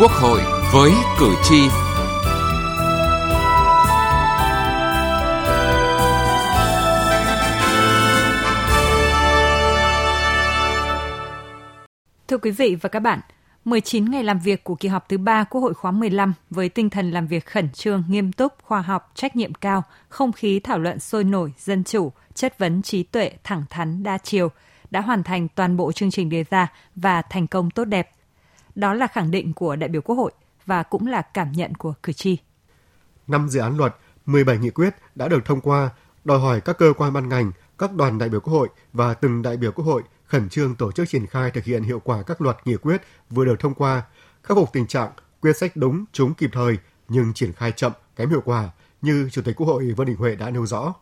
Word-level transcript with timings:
Quốc 0.00 0.12
hội 0.12 0.40
với 0.72 0.92
cử 1.18 1.34
tri. 1.42 1.68
Thưa 12.28 12.38
quý 12.38 12.50
vị 12.50 12.76
và 12.80 12.88
các 12.88 13.00
bạn, 13.00 13.20
19 13.64 14.04
ngày 14.04 14.24
làm 14.24 14.38
việc 14.38 14.64
của 14.64 14.74
kỳ 14.74 14.88
họp 14.88 15.08
thứ 15.08 15.18
3 15.18 15.44
Quốc 15.44 15.60
hội 15.60 15.74
khóa 15.74 15.90
15 15.90 16.34
với 16.50 16.68
tinh 16.68 16.90
thần 16.90 17.10
làm 17.10 17.26
việc 17.26 17.46
khẩn 17.46 17.70
trương, 17.70 18.04
nghiêm 18.08 18.32
túc, 18.32 18.52
khoa 18.62 18.80
học, 18.80 19.12
trách 19.14 19.36
nhiệm 19.36 19.54
cao, 19.54 19.82
không 20.08 20.32
khí 20.32 20.60
thảo 20.60 20.78
luận 20.78 20.98
sôi 21.00 21.24
nổi, 21.24 21.52
dân 21.58 21.84
chủ, 21.84 22.12
chất 22.34 22.58
vấn 22.58 22.82
trí 22.82 23.02
tuệ, 23.02 23.32
thẳng 23.44 23.64
thắn, 23.70 24.02
đa 24.02 24.18
chiều, 24.18 24.48
đã 24.90 25.00
hoàn 25.00 25.22
thành 25.22 25.48
toàn 25.48 25.76
bộ 25.76 25.92
chương 25.92 26.10
trình 26.10 26.28
đề 26.28 26.44
ra 26.50 26.72
và 26.96 27.22
thành 27.22 27.46
công 27.46 27.70
tốt 27.70 27.84
đẹp. 27.84 28.10
Đó 28.80 28.94
là 28.94 29.06
khẳng 29.06 29.30
định 29.30 29.52
của 29.52 29.76
đại 29.76 29.88
biểu 29.88 30.02
Quốc 30.02 30.16
hội 30.16 30.32
và 30.66 30.82
cũng 30.82 31.06
là 31.06 31.22
cảm 31.22 31.52
nhận 31.52 31.74
của 31.74 31.94
cử 32.02 32.12
tri. 32.12 32.36
Năm 33.26 33.48
dự 33.48 33.60
án 33.60 33.76
luật, 33.76 33.96
17 34.26 34.58
nghị 34.58 34.70
quyết 34.70 34.94
đã 35.14 35.28
được 35.28 35.44
thông 35.44 35.60
qua, 35.60 35.90
đòi 36.24 36.38
hỏi 36.38 36.60
các 36.60 36.78
cơ 36.78 36.92
quan 36.96 37.12
ban 37.12 37.28
ngành, 37.28 37.52
các 37.78 37.94
đoàn 37.94 38.18
đại 38.18 38.28
biểu 38.28 38.40
Quốc 38.40 38.54
hội 38.54 38.68
và 38.92 39.14
từng 39.14 39.42
đại 39.42 39.56
biểu 39.56 39.72
Quốc 39.72 39.84
hội 39.84 40.02
khẩn 40.24 40.48
trương 40.48 40.74
tổ 40.74 40.92
chức 40.92 41.08
triển 41.08 41.26
khai 41.26 41.50
thực 41.50 41.64
hiện 41.64 41.82
hiệu 41.82 42.00
quả 42.04 42.22
các 42.22 42.40
luật 42.40 42.56
nghị 42.64 42.76
quyết 42.76 43.02
vừa 43.30 43.44
được 43.44 43.60
thông 43.60 43.74
qua, 43.74 44.02
khắc 44.42 44.56
phục 44.56 44.72
tình 44.72 44.86
trạng 44.86 45.10
quyết 45.40 45.56
sách 45.56 45.76
đúng, 45.76 46.04
trúng 46.12 46.34
kịp 46.34 46.50
thời 46.52 46.78
nhưng 47.08 47.34
triển 47.34 47.52
khai 47.52 47.72
chậm, 47.72 47.92
kém 48.16 48.30
hiệu 48.30 48.42
quả 48.44 48.70
như 49.02 49.28
Chủ 49.32 49.42
tịch 49.42 49.56
Quốc 49.56 49.66
hội 49.66 49.94
Vương 49.96 50.06
Đình 50.06 50.16
Huệ 50.16 50.34
đã 50.36 50.50
nêu 50.50 50.66
rõ. 50.66 50.94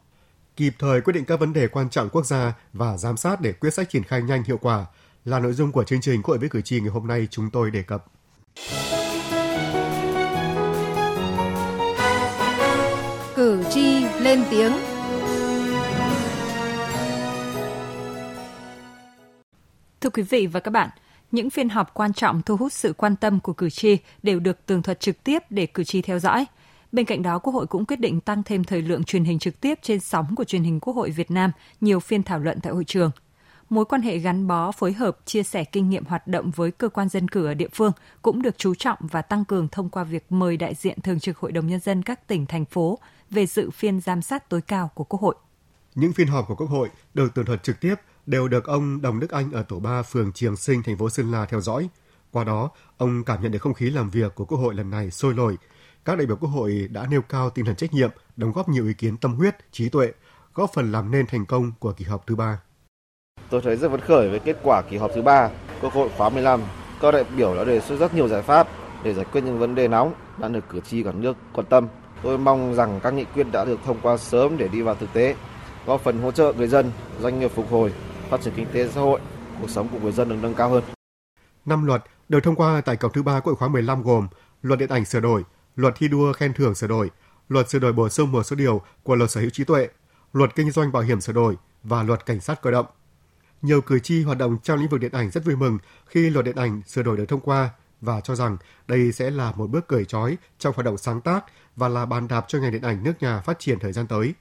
Kịp 0.57 0.75
thời 0.79 1.01
quyết 1.01 1.13
định 1.13 1.25
các 1.25 1.41
vấn 1.41 1.53
đề 1.53 1.69
quan 1.69 1.91
trọng 1.91 2.09
quốc 2.09 2.27
gia 2.27 2.53
và 2.73 2.97
giám 2.97 3.17
sát 3.17 3.41
để 3.41 3.53
quyết 3.53 3.75
sách 3.75 3.91
triển 3.91 4.03
khai 4.03 4.23
nhanh 4.23 4.43
hiệu 4.43 4.59
quả 4.59 4.87
là 5.25 5.39
nội 5.39 5.53
dung 5.53 5.73
của 5.73 5.85
chương 5.85 6.01
trình 6.01 6.23
Quốc 6.23 6.29
hội 6.29 6.39
với 6.39 6.49
cử 6.49 6.61
tri 6.63 6.81
ngày 6.81 6.91
hôm 6.91 7.07
nay 7.07 7.29
chúng 7.31 7.51
tôi 7.51 7.71
đề 7.71 7.83
cập. 7.83 8.05
Cử 13.37 13.65
tri 13.71 14.05
lên 14.21 14.45
tiếng 14.51 14.73
Thưa 20.01 20.11
quý 20.11 20.23
vị 20.23 20.47
và 20.47 20.61
các 20.61 20.71
bạn, 20.71 20.89
những 21.31 21.51
phiên 21.51 21.69
họp 21.69 21.95
quan 21.95 22.13
trọng 22.13 22.43
thu 22.43 22.57
hút 22.57 22.73
sự 22.73 22.93
quan 22.93 23.17
tâm 23.17 23.41
của 23.41 23.53
cử 23.53 23.71
tri 23.71 23.97
đều 24.23 24.41
được 24.41 24.67
tường 24.67 24.83
thuật 24.83 25.01
trực 25.01 25.25
tiếp 25.25 25.43
để 25.51 25.67
cử 25.67 25.85
tri 25.85 26.03
theo 26.03 26.19
dõi. 26.19 26.47
Bên 26.93 27.05
cạnh 27.05 27.23
đó, 27.23 27.39
Quốc 27.39 27.53
hội 27.53 27.67
cũng 27.67 27.85
quyết 27.85 28.01
định 28.01 28.21
tăng 28.21 28.43
thêm 28.43 28.65
thời 28.65 28.83
lượng 28.83 29.05
truyền 29.05 29.25
hình 29.25 29.39
trực 29.39 29.61
tiếp 29.61 29.79
trên 29.83 30.01
sóng 30.01 30.35
của 30.37 30.45
truyền 30.45 30.63
hình 30.63 30.81
Quốc 30.81 30.97
hội 30.97 31.11
Việt 31.11 31.31
Nam, 31.31 31.51
nhiều 31.81 32.01
phiên 32.01 32.23
thảo 32.23 32.39
luận 32.39 32.59
tại 32.63 32.73
hội 32.73 32.85
trường. 32.85 33.11
Mối 33.71 33.85
quan 33.85 34.03
hệ 34.03 34.19
gắn 34.19 34.47
bó, 34.47 34.73
phối 34.73 34.93
hợp, 34.93 35.19
chia 35.25 35.43
sẻ 35.43 35.65
kinh 35.65 35.91
nghiệm 35.91 36.05
hoạt 36.05 36.27
động 36.27 36.51
với 36.51 36.71
cơ 36.71 36.89
quan 36.89 37.09
dân 37.09 37.29
cử 37.29 37.47
ở 37.47 37.55
địa 37.55 37.69
phương 37.75 37.93
cũng 38.23 38.43
được 38.43 38.59
chú 38.59 38.75
trọng 38.75 38.99
và 39.01 39.23
tăng 39.23 39.45
cường 39.45 39.69
thông 39.69 39.91
qua 39.91 40.05
việc 40.05 40.33
mời 40.33 40.57
đại 40.57 40.75
diện 40.75 41.01
Thường 41.01 41.21
trực 41.21 41.39
Hội 41.39 41.53
đồng 41.53 41.67
Nhân 41.67 41.81
dân 41.81 42.03
các 42.03 42.27
tỉnh, 42.27 42.47
thành 42.47 42.65
phố 42.65 42.99
về 43.31 43.47
dự 43.47 43.71
phiên 43.71 44.01
giám 44.01 44.23
sát 44.23 44.49
tối 44.49 44.61
cao 44.61 44.91
của 44.95 45.05
Quốc 45.05 45.21
hội. 45.21 45.35
Những 45.95 46.13
phiên 46.13 46.29
họp 46.29 46.49
của 46.49 46.55
Quốc 46.55 46.67
hội 46.67 46.89
được 47.15 47.35
tường 47.35 47.45
thuật 47.45 47.63
trực 47.63 47.81
tiếp 47.81 47.95
đều 48.27 48.49
được 48.49 48.65
ông 48.65 49.03
Đồng 49.03 49.21
Đức 49.21 49.31
Anh 49.31 49.53
ở 49.53 49.63
tổ 49.63 49.79
3 49.79 50.03
phường 50.03 50.33
Triềng 50.33 50.57
Sinh, 50.57 50.83
thành 50.83 50.99
phố 50.99 51.11
Sơn 51.11 51.33
La 51.33 51.47
theo 51.47 51.61
dõi. 51.61 51.89
Qua 52.31 52.45
đó, 52.45 52.71
ông 52.97 53.25
cảm 53.25 53.43
nhận 53.43 53.53
được 53.53 53.63
không 53.63 53.75
khí 53.75 53.91
làm 53.91 54.11
việc 54.11 54.35
của 54.35 54.45
Quốc 54.45 54.59
hội 54.59 54.75
lần 54.75 54.91
này 54.91 55.11
sôi 55.11 55.35
nổi. 55.35 55.57
Các 56.05 56.19
đại 56.19 56.27
biểu 56.27 56.37
Quốc 56.37 56.49
hội 56.49 56.89
đã 56.93 57.07
nêu 57.11 57.23
cao 57.23 57.51
tinh 57.51 57.65
thần 57.65 57.77
trách 57.77 57.95
nhiệm, 57.95 58.11
đóng 58.37 58.53
góp 58.53 58.69
nhiều 58.69 58.87
ý 58.87 58.93
kiến 58.93 59.17
tâm 59.17 59.35
huyết, 59.35 59.57
trí 59.73 59.89
tuệ, 59.89 60.13
góp 60.55 60.71
phần 60.75 60.93
làm 60.93 61.11
nên 61.11 61.27
thành 61.27 61.47
công 61.47 61.73
của 61.79 61.93
kỳ 61.93 62.05
họp 62.05 62.27
thứ 62.27 62.37
ba. 62.37 62.61
Tôi 63.51 63.61
thấy 63.61 63.77
rất 63.77 63.91
phấn 63.91 64.01
khởi 64.01 64.31
với 64.31 64.39
kết 64.39 64.57
quả 64.63 64.83
kỳ 64.83 64.97
họp 64.97 65.11
thứ 65.15 65.23
ba 65.23 65.51
Quốc 65.81 65.93
hội 65.93 66.09
khóa 66.17 66.29
15. 66.29 66.61
Các 67.01 67.11
đại 67.11 67.25
biểu 67.37 67.55
đã 67.55 67.65
đề 67.65 67.81
xuất 67.81 67.97
rất 67.97 68.15
nhiều 68.15 68.29
giải 68.29 68.43
pháp 68.43 68.69
để 69.03 69.15
giải 69.15 69.25
quyết 69.33 69.45
những 69.45 69.59
vấn 69.59 69.75
đề 69.75 69.89
nóng 69.89 70.13
đang 70.39 70.53
được 70.53 70.65
cử 70.69 70.81
tri 70.81 71.03
cả 71.03 71.13
nước 71.13 71.37
quan 71.53 71.67
tâm. 71.67 71.89
Tôi 72.23 72.39
mong 72.39 72.75
rằng 72.75 73.01
các 73.03 73.15
nghị 73.15 73.25
quyết 73.25 73.47
đã 73.53 73.65
được 73.65 73.81
thông 73.85 74.01
qua 74.03 74.17
sớm 74.17 74.57
để 74.57 74.69
đi 74.69 74.83
vào 74.83 74.95
thực 74.95 75.13
tế, 75.13 75.35
góp 75.87 76.01
phần 76.01 76.23
hỗ 76.23 76.31
trợ 76.31 76.53
người 76.57 76.69
dân, 76.69 76.91
doanh 77.21 77.41
nghiệp 77.41 77.51
phục 77.55 77.71
hồi, 77.71 77.93
phát 78.31 78.41
triển 78.41 78.55
kinh 78.57 78.67
tế 78.73 78.89
xã 78.89 79.01
hội, 79.01 79.21
cuộc 79.61 79.71
sống 79.71 79.89
của 79.93 79.99
người 80.03 80.13
dân 80.13 80.29
được 80.29 80.37
nâng 80.43 80.55
cao 80.55 80.69
hơn. 80.69 80.83
Năm 81.65 81.87
luật 81.87 82.03
được 82.29 82.41
thông 82.43 82.57
qua 82.57 82.81
tại 82.81 82.97
kỳ 82.97 83.09
thứ 83.13 83.23
ba 83.23 83.41
Quốc 83.41 83.45
hội 83.45 83.57
khóa 83.57 83.69
15 83.69 84.03
gồm 84.03 84.29
Luật 84.63 84.79
điện 84.79 84.89
ảnh 84.89 85.05
sửa 85.05 85.21
đổi, 85.21 85.45
Luật 85.77 85.95
thi 85.97 86.09
đua 86.09 86.33
khen 86.33 86.53
thưởng 86.55 86.75
sửa 86.75 86.87
đổi, 86.87 87.11
Luật 87.49 87.71
sửa 87.71 87.79
đổi 87.79 87.93
bổ 87.93 88.09
sung 88.09 88.33
một 88.33 88.43
số 88.43 88.57
điều 88.57 88.81
của 89.03 89.15
Luật 89.15 89.31
sở 89.31 89.41
hữu 89.41 89.51
trí 89.51 89.65
tuệ, 89.65 89.89
Luật 90.33 90.55
kinh 90.55 90.71
doanh 90.71 90.93
bảo 90.93 91.03
hiểm 91.03 91.21
sửa 91.21 91.33
đổi 91.33 91.57
và 91.83 92.03
Luật 92.03 92.27
cảnh 92.27 92.41
sát 92.41 92.63
cơ 92.63 92.71
động. 92.71 92.87
Nhiều 93.63 93.81
cử 93.81 93.99
tri 93.99 94.23
hoạt 94.23 94.39
động 94.39 94.59
trong 94.63 94.79
lĩnh 94.79 94.89
vực 94.89 95.01
điện 95.01 95.13
ảnh 95.13 95.31
rất 95.31 95.45
vui 95.45 95.57
mừng 95.57 95.79
khi 96.07 96.31
luật 96.31 96.45
điện 96.45 96.57
ảnh 96.57 96.83
sửa 96.87 97.03
đổi 97.03 97.17
được 97.17 97.25
thông 97.29 97.41
qua 97.41 97.71
và 98.01 98.21
cho 98.21 98.35
rằng 98.35 98.57
đây 98.89 99.13
sẽ 99.13 99.31
là 99.31 99.53
một 99.53 99.71
bước 99.71 99.89
cởi 99.89 100.05
trói 100.05 100.37
trong 100.59 100.75
hoạt 100.75 100.85
động 100.85 100.99
sáng 100.99 101.21
tác 101.21 101.45
và 101.77 101.89
là 101.89 102.07
bàn 102.07 102.29
đạp 102.29 102.45
cho 102.49 102.59
ngành 102.59 102.73
điện 102.73 102.83
ảnh 102.83 103.05
nước 103.05 103.13
nhà 103.21 103.41
phát 103.41 103.59
triển 103.59 103.79
thời 103.79 103.93
gian 103.93 104.07
tới. 104.07 104.35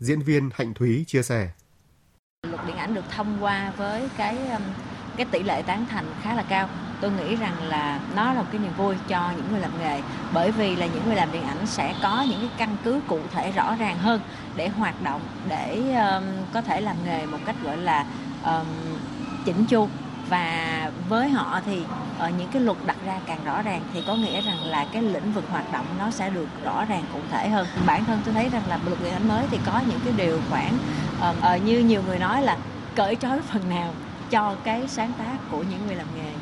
Diễn 0.00 0.20
viên 0.20 0.50
Hạnh 0.54 0.74
Thúy 0.74 1.04
chia 1.06 1.22
sẻ. 1.22 1.50
Luật 2.50 2.66
điện 2.66 2.76
ảnh 2.76 2.94
được 2.94 3.04
thông 3.10 3.36
qua 3.40 3.72
với 3.76 4.08
cái 4.16 4.48
um, 4.48 4.62
cái 5.16 5.26
tỷ 5.30 5.42
lệ 5.42 5.62
tán 5.62 5.86
thành 5.90 6.06
khá 6.22 6.34
là 6.34 6.42
cao. 6.48 6.68
Tôi 7.00 7.10
nghĩ 7.10 7.36
rằng 7.36 7.62
là 7.62 8.00
nó 8.16 8.32
là 8.32 8.42
một 8.42 8.48
cái 8.52 8.60
niềm 8.60 8.72
vui 8.76 8.96
cho 9.08 9.32
những 9.36 9.50
người 9.50 9.60
làm 9.60 9.78
nghề 9.78 10.02
bởi 10.32 10.52
vì 10.52 10.76
là 10.76 10.86
những 10.86 11.06
người 11.06 11.16
làm 11.16 11.32
điện 11.32 11.42
ảnh 11.42 11.66
sẽ 11.66 11.94
có 12.02 12.26
những 12.30 12.40
cái 12.40 12.50
căn 12.58 12.76
cứ 12.84 13.00
cụ 13.08 13.20
thể 13.32 13.52
rõ 13.52 13.76
ràng 13.76 13.98
hơn 13.98 14.20
để 14.56 14.68
hoạt 14.68 15.02
động 15.02 15.20
để 15.48 15.94
um, 15.94 16.24
có 16.54 16.60
thể 16.60 16.80
làm 16.80 16.96
nghề 17.04 17.26
một 17.26 17.38
cách 17.46 17.56
gọi 17.64 17.76
là 17.76 18.06
um, 18.44 18.66
chỉnh 19.44 19.64
chu. 19.64 19.88
Và 20.28 20.90
với 21.08 21.28
họ 21.28 21.60
thì 21.66 21.82
ở 22.18 22.30
những 22.38 22.48
cái 22.52 22.62
luật 22.62 22.78
đặt 22.86 22.96
ra 23.06 23.20
càng 23.26 23.44
rõ 23.44 23.62
ràng 23.62 23.82
thì 23.92 24.02
có 24.06 24.14
nghĩa 24.14 24.40
rằng 24.40 24.64
là 24.64 24.86
cái 24.92 25.02
lĩnh 25.02 25.32
vực 25.32 25.44
hoạt 25.50 25.72
động 25.72 25.86
nó 25.98 26.10
sẽ 26.10 26.30
được 26.30 26.48
rõ 26.64 26.84
ràng 26.84 27.04
cụ 27.12 27.18
thể 27.30 27.48
hơn. 27.48 27.66
Bản 27.86 28.04
thân 28.04 28.20
tôi 28.24 28.34
thấy 28.34 28.48
rằng 28.48 28.62
là 28.68 28.78
luật 28.86 28.98
điện 29.02 29.12
ảnh 29.12 29.28
mới 29.28 29.46
thì 29.50 29.58
có 29.66 29.80
những 29.88 30.00
cái 30.04 30.12
điều 30.16 30.40
khoản 30.50 30.72
uh, 31.28 31.62
như 31.64 31.78
nhiều 31.78 32.02
người 32.06 32.18
nói 32.18 32.42
là 32.42 32.56
cởi 32.94 33.16
trói 33.16 33.40
phần 33.40 33.68
nào 33.68 33.92
cho 34.30 34.56
cái 34.64 34.88
sáng 34.88 35.12
tác 35.18 35.36
của 35.50 35.62
những 35.62 35.86
người 35.86 35.94
làm 35.94 36.06
nghề 36.16 36.32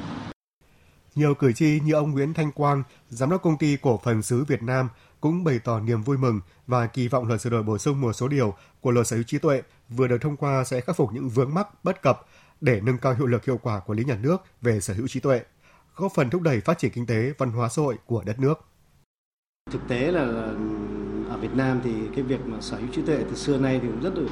nhiều 1.14 1.34
cử 1.34 1.52
tri 1.52 1.80
như 1.84 1.92
ông 1.92 2.10
Nguyễn 2.10 2.34
Thanh 2.34 2.52
Quang, 2.52 2.82
giám 3.08 3.30
đốc 3.30 3.42
công 3.42 3.58
ty 3.58 3.76
cổ 3.82 4.00
phần 4.04 4.22
xứ 4.22 4.44
Việt 4.44 4.62
Nam 4.62 4.88
cũng 5.20 5.44
bày 5.44 5.58
tỏ 5.58 5.80
niềm 5.80 6.02
vui 6.02 6.18
mừng 6.18 6.40
và 6.66 6.86
kỳ 6.86 7.08
vọng 7.08 7.28
luật 7.28 7.40
sửa 7.40 7.50
đổi 7.50 7.62
bổ 7.62 7.78
sung 7.78 8.00
một 8.00 8.12
số 8.12 8.28
điều 8.28 8.54
của 8.80 8.90
luật 8.90 9.06
sở 9.06 9.16
hữu 9.16 9.22
trí 9.22 9.38
tuệ 9.38 9.62
vừa 9.88 10.08
được 10.08 10.18
thông 10.20 10.36
qua 10.36 10.64
sẽ 10.64 10.80
khắc 10.80 10.96
phục 10.96 11.12
những 11.12 11.28
vướng 11.28 11.54
mắc 11.54 11.84
bất 11.84 12.02
cập 12.02 12.26
để 12.60 12.80
nâng 12.80 12.98
cao 12.98 13.14
hiệu 13.14 13.26
lực 13.26 13.44
hiệu 13.44 13.58
quả 13.62 13.80
quản 13.80 13.98
lý 13.98 14.04
nhà 14.04 14.18
nước 14.22 14.36
về 14.60 14.80
sở 14.80 14.94
hữu 14.94 15.08
trí 15.08 15.20
tuệ, 15.20 15.40
góp 15.96 16.12
phần 16.14 16.30
thúc 16.30 16.42
đẩy 16.42 16.60
phát 16.60 16.78
triển 16.78 16.90
kinh 16.94 17.06
tế, 17.06 17.32
văn 17.38 17.50
hóa 17.50 17.68
xã 17.68 17.82
hội 17.82 17.96
của 18.06 18.22
đất 18.26 18.38
nước. 18.38 18.64
Thực 19.70 19.88
tế 19.88 20.12
là 20.12 20.20
ở 21.30 21.38
Việt 21.40 21.54
Nam 21.54 21.80
thì 21.84 21.92
cái 22.14 22.22
việc 22.22 22.46
mà 22.46 22.60
sở 22.60 22.76
hữu 22.76 22.88
trí 22.92 23.02
tuệ 23.02 23.18
từ 23.30 23.34
xưa 23.34 23.58
nay 23.58 23.80
thì 23.82 23.88
cũng 23.88 24.02
rất 24.02 24.14
là 24.14 24.30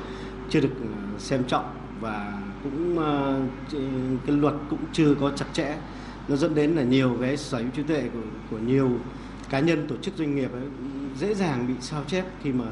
chưa 0.51 0.61
được 0.61 0.73
xem 1.19 1.45
trọng 1.45 1.75
và 2.01 2.43
cũng 2.63 2.99
ờ, 2.99 3.41
cái 4.27 4.37
luật 4.37 4.55
cũng 4.71 4.85
chưa 4.93 5.15
có 5.21 5.33
chặt 5.37 5.47
chẽ 5.53 5.77
nó 6.31 6.37
dẫn 6.37 6.55
đến 6.55 6.71
là 6.75 6.83
nhiều 6.83 7.17
cái 7.21 7.37
sở 7.37 7.59
hữu 7.59 7.71
trí 7.77 7.83
tuệ 7.83 8.09
của, 8.15 8.21
của 8.51 8.59
nhiều 8.59 8.91
cá 9.51 9.61
nhân 9.61 9.89
tổ 9.89 9.97
chức 9.97 10.15
doanh 10.17 10.37
nghiệp 10.37 10.53
ấy, 10.53 10.63
dễ 11.17 11.35
dàng 11.35 11.67
bị 11.69 11.75
sao 11.81 12.03
chép 12.07 12.25
khi 12.43 12.53
mà 12.53 12.65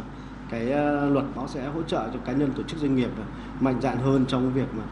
cái 0.51 0.71
ờ, 0.71 1.09
luật 1.09 1.25
nó 1.37 1.47
sẽ 1.47 1.67
hỗ 1.69 1.83
trợ 1.83 2.09
cho 2.15 2.19
cá 2.27 2.33
nhân 2.33 2.53
tổ 2.57 2.63
chức 2.63 2.81
doanh 2.81 2.97
nghiệp 2.97 3.11
mạnh 3.61 3.81
dạn 3.83 3.99
hơn 3.99 4.25
trong 4.29 4.53
việc 4.53 4.75
mà 4.75 4.85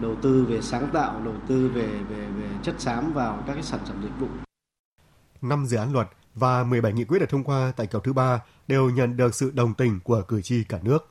đầu 0.00 0.16
tư 0.22 0.46
về 0.48 0.60
sáng 0.60 0.88
tạo, 0.92 1.20
đầu 1.24 1.34
tư 1.48 1.68
về 1.74 1.86
về 1.86 2.16
về 2.16 2.48
chất 2.62 2.74
xám 2.78 3.12
vào 3.12 3.42
các 3.46 3.54
cái 3.54 3.62
sản 3.62 3.80
phẩm 3.86 3.96
dịch 4.02 4.20
vụ. 4.20 4.26
Năm 5.42 5.66
dự 5.66 5.76
án 5.76 5.92
luật 5.92 6.08
và 6.34 6.64
17 6.64 6.92
nghị 6.92 7.04
quyết 7.04 7.18
được 7.18 7.28
thông 7.28 7.44
qua 7.44 7.72
tại 7.76 7.86
kỳ 7.86 7.98
thứ 8.04 8.12
ba 8.12 8.40
đều 8.68 8.90
nhận 8.90 9.16
được 9.16 9.34
sự 9.34 9.50
đồng 9.54 9.74
tình 9.74 10.00
của 10.04 10.22
cử 10.28 10.42
tri 10.42 10.64
cả 10.64 10.78
nước. 10.82 11.10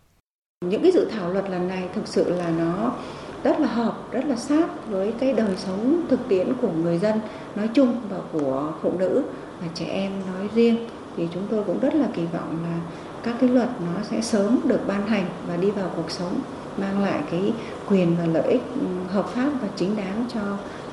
Những 0.66 0.82
cái 0.82 0.92
dự 0.92 1.08
thảo 1.12 1.34
luật 1.34 1.50
lần 1.50 1.68
này 1.68 1.90
thực 1.96 2.08
sự 2.08 2.30
là 2.30 2.50
nó 2.50 2.96
rất 3.44 3.60
là 3.60 3.68
hợp, 3.68 4.12
rất 4.12 4.26
là 4.26 4.36
sát 4.36 4.68
với 4.88 5.14
cái 5.20 5.34
đời 5.34 5.56
sống 5.58 6.06
thực 6.10 6.20
tiễn 6.30 6.54
của 6.62 6.70
người 6.84 6.98
dân 6.98 7.20
nói 7.56 7.70
chung 7.74 8.02
và 8.10 8.18
của 8.32 8.72
phụ 8.82 8.92
nữ 9.00 9.24
và 9.62 9.68
trẻ 9.76 9.86
em 9.86 10.12
nói 10.34 10.50
riêng. 10.56 10.90
Thì 11.18 11.28
chúng 11.34 11.48
tôi 11.50 11.64
cũng 11.64 11.80
rất 11.80 11.96
là 11.96 12.08
kỳ 12.16 12.26
vọng 12.26 12.58
là 12.64 12.80
các 13.24 13.36
cái 13.42 13.50
luật 13.50 13.70
nó 13.80 14.02
sẽ 14.04 14.22
sớm 14.22 14.60
được 14.64 14.80
ban 14.88 15.08
hành 15.08 15.26
và 15.48 15.58
đi 15.58 15.72
vào 15.72 15.92
cuộc 15.96 16.12
sống 16.12 16.40
mang 16.78 17.04
lại 17.04 17.20
cái 17.32 17.54
quyền 17.90 18.16
và 18.18 18.26
lợi 18.26 18.52
ích 18.52 18.62
ừ, 18.80 19.14
hợp 19.14 19.28
pháp 19.28 19.50
và 19.62 19.68
chính 19.76 19.96
đáng 19.98 20.26
cho 20.34 20.42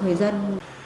người 0.05 0.15
dân. 0.15 0.35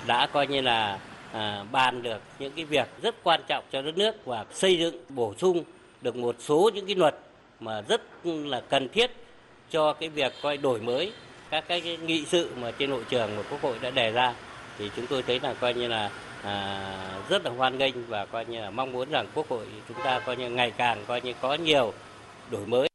Đã 0.07 0.27
coi 0.27 0.47
như 0.47 0.61
là 0.61 0.99
à, 1.33 1.65
bàn 1.73 2.03
được 2.03 2.19
những 2.39 2.53
cái 2.57 2.65
việc 2.65 2.89
rất 3.03 3.15
quan 3.23 3.41
trọng 3.47 3.65
cho 3.73 3.83
đất 3.83 3.99
nước 3.99 4.27
và 4.27 4.45
xây 4.53 4.79
dựng 4.79 4.95
bổ 5.09 5.35
sung 5.39 5.65
được 6.03 6.17
một 6.17 6.37
số 6.39 6.71
những 6.75 6.87
cái 6.87 6.95
luật 6.95 7.19
mà 7.61 7.81
rất 7.81 8.01
là 8.25 8.63
cần 8.69 8.89
thiết 8.89 9.11
cho 9.71 9.93
cái 9.93 10.09
việc 10.09 10.33
coi 10.43 10.57
đổi 10.57 10.81
mới 10.81 11.13
các 11.51 11.65
cái 11.69 11.99
nghị 12.07 12.25
sự 12.27 12.51
mà 12.61 12.71
trên 12.71 12.91
hội 12.91 13.05
trường 13.09 13.37
mà 13.37 13.43
quốc 13.51 13.63
hội 13.63 13.79
đã 13.83 13.91
đề 13.91 14.11
ra 14.11 14.35
thì 14.79 14.91
chúng 14.97 15.07
tôi 15.07 15.23
thấy 15.23 15.41
là 15.41 15.55
coi 15.55 15.75
như 15.75 15.89
là 15.89 16.11
à, 16.43 17.21
rất 17.29 17.45
là 17.45 17.51
hoan 17.51 17.79
nghênh 17.79 18.07
và 18.07 18.27
coi 18.27 18.45
như 18.45 18.61
là 18.61 18.71
mong 18.71 18.93
muốn 18.93 19.11
rằng 19.11 19.27
quốc 19.35 19.49
hội 19.49 19.67
chúng 19.89 19.97
ta 20.05 20.21
coi 20.27 20.37
như 20.37 20.51
ngày 20.51 20.71
càng 20.71 21.05
coi 21.07 21.21
như 21.21 21.33
có 21.41 21.55
nhiều 21.55 21.93
đổi 22.51 22.67
mới. 22.67 22.89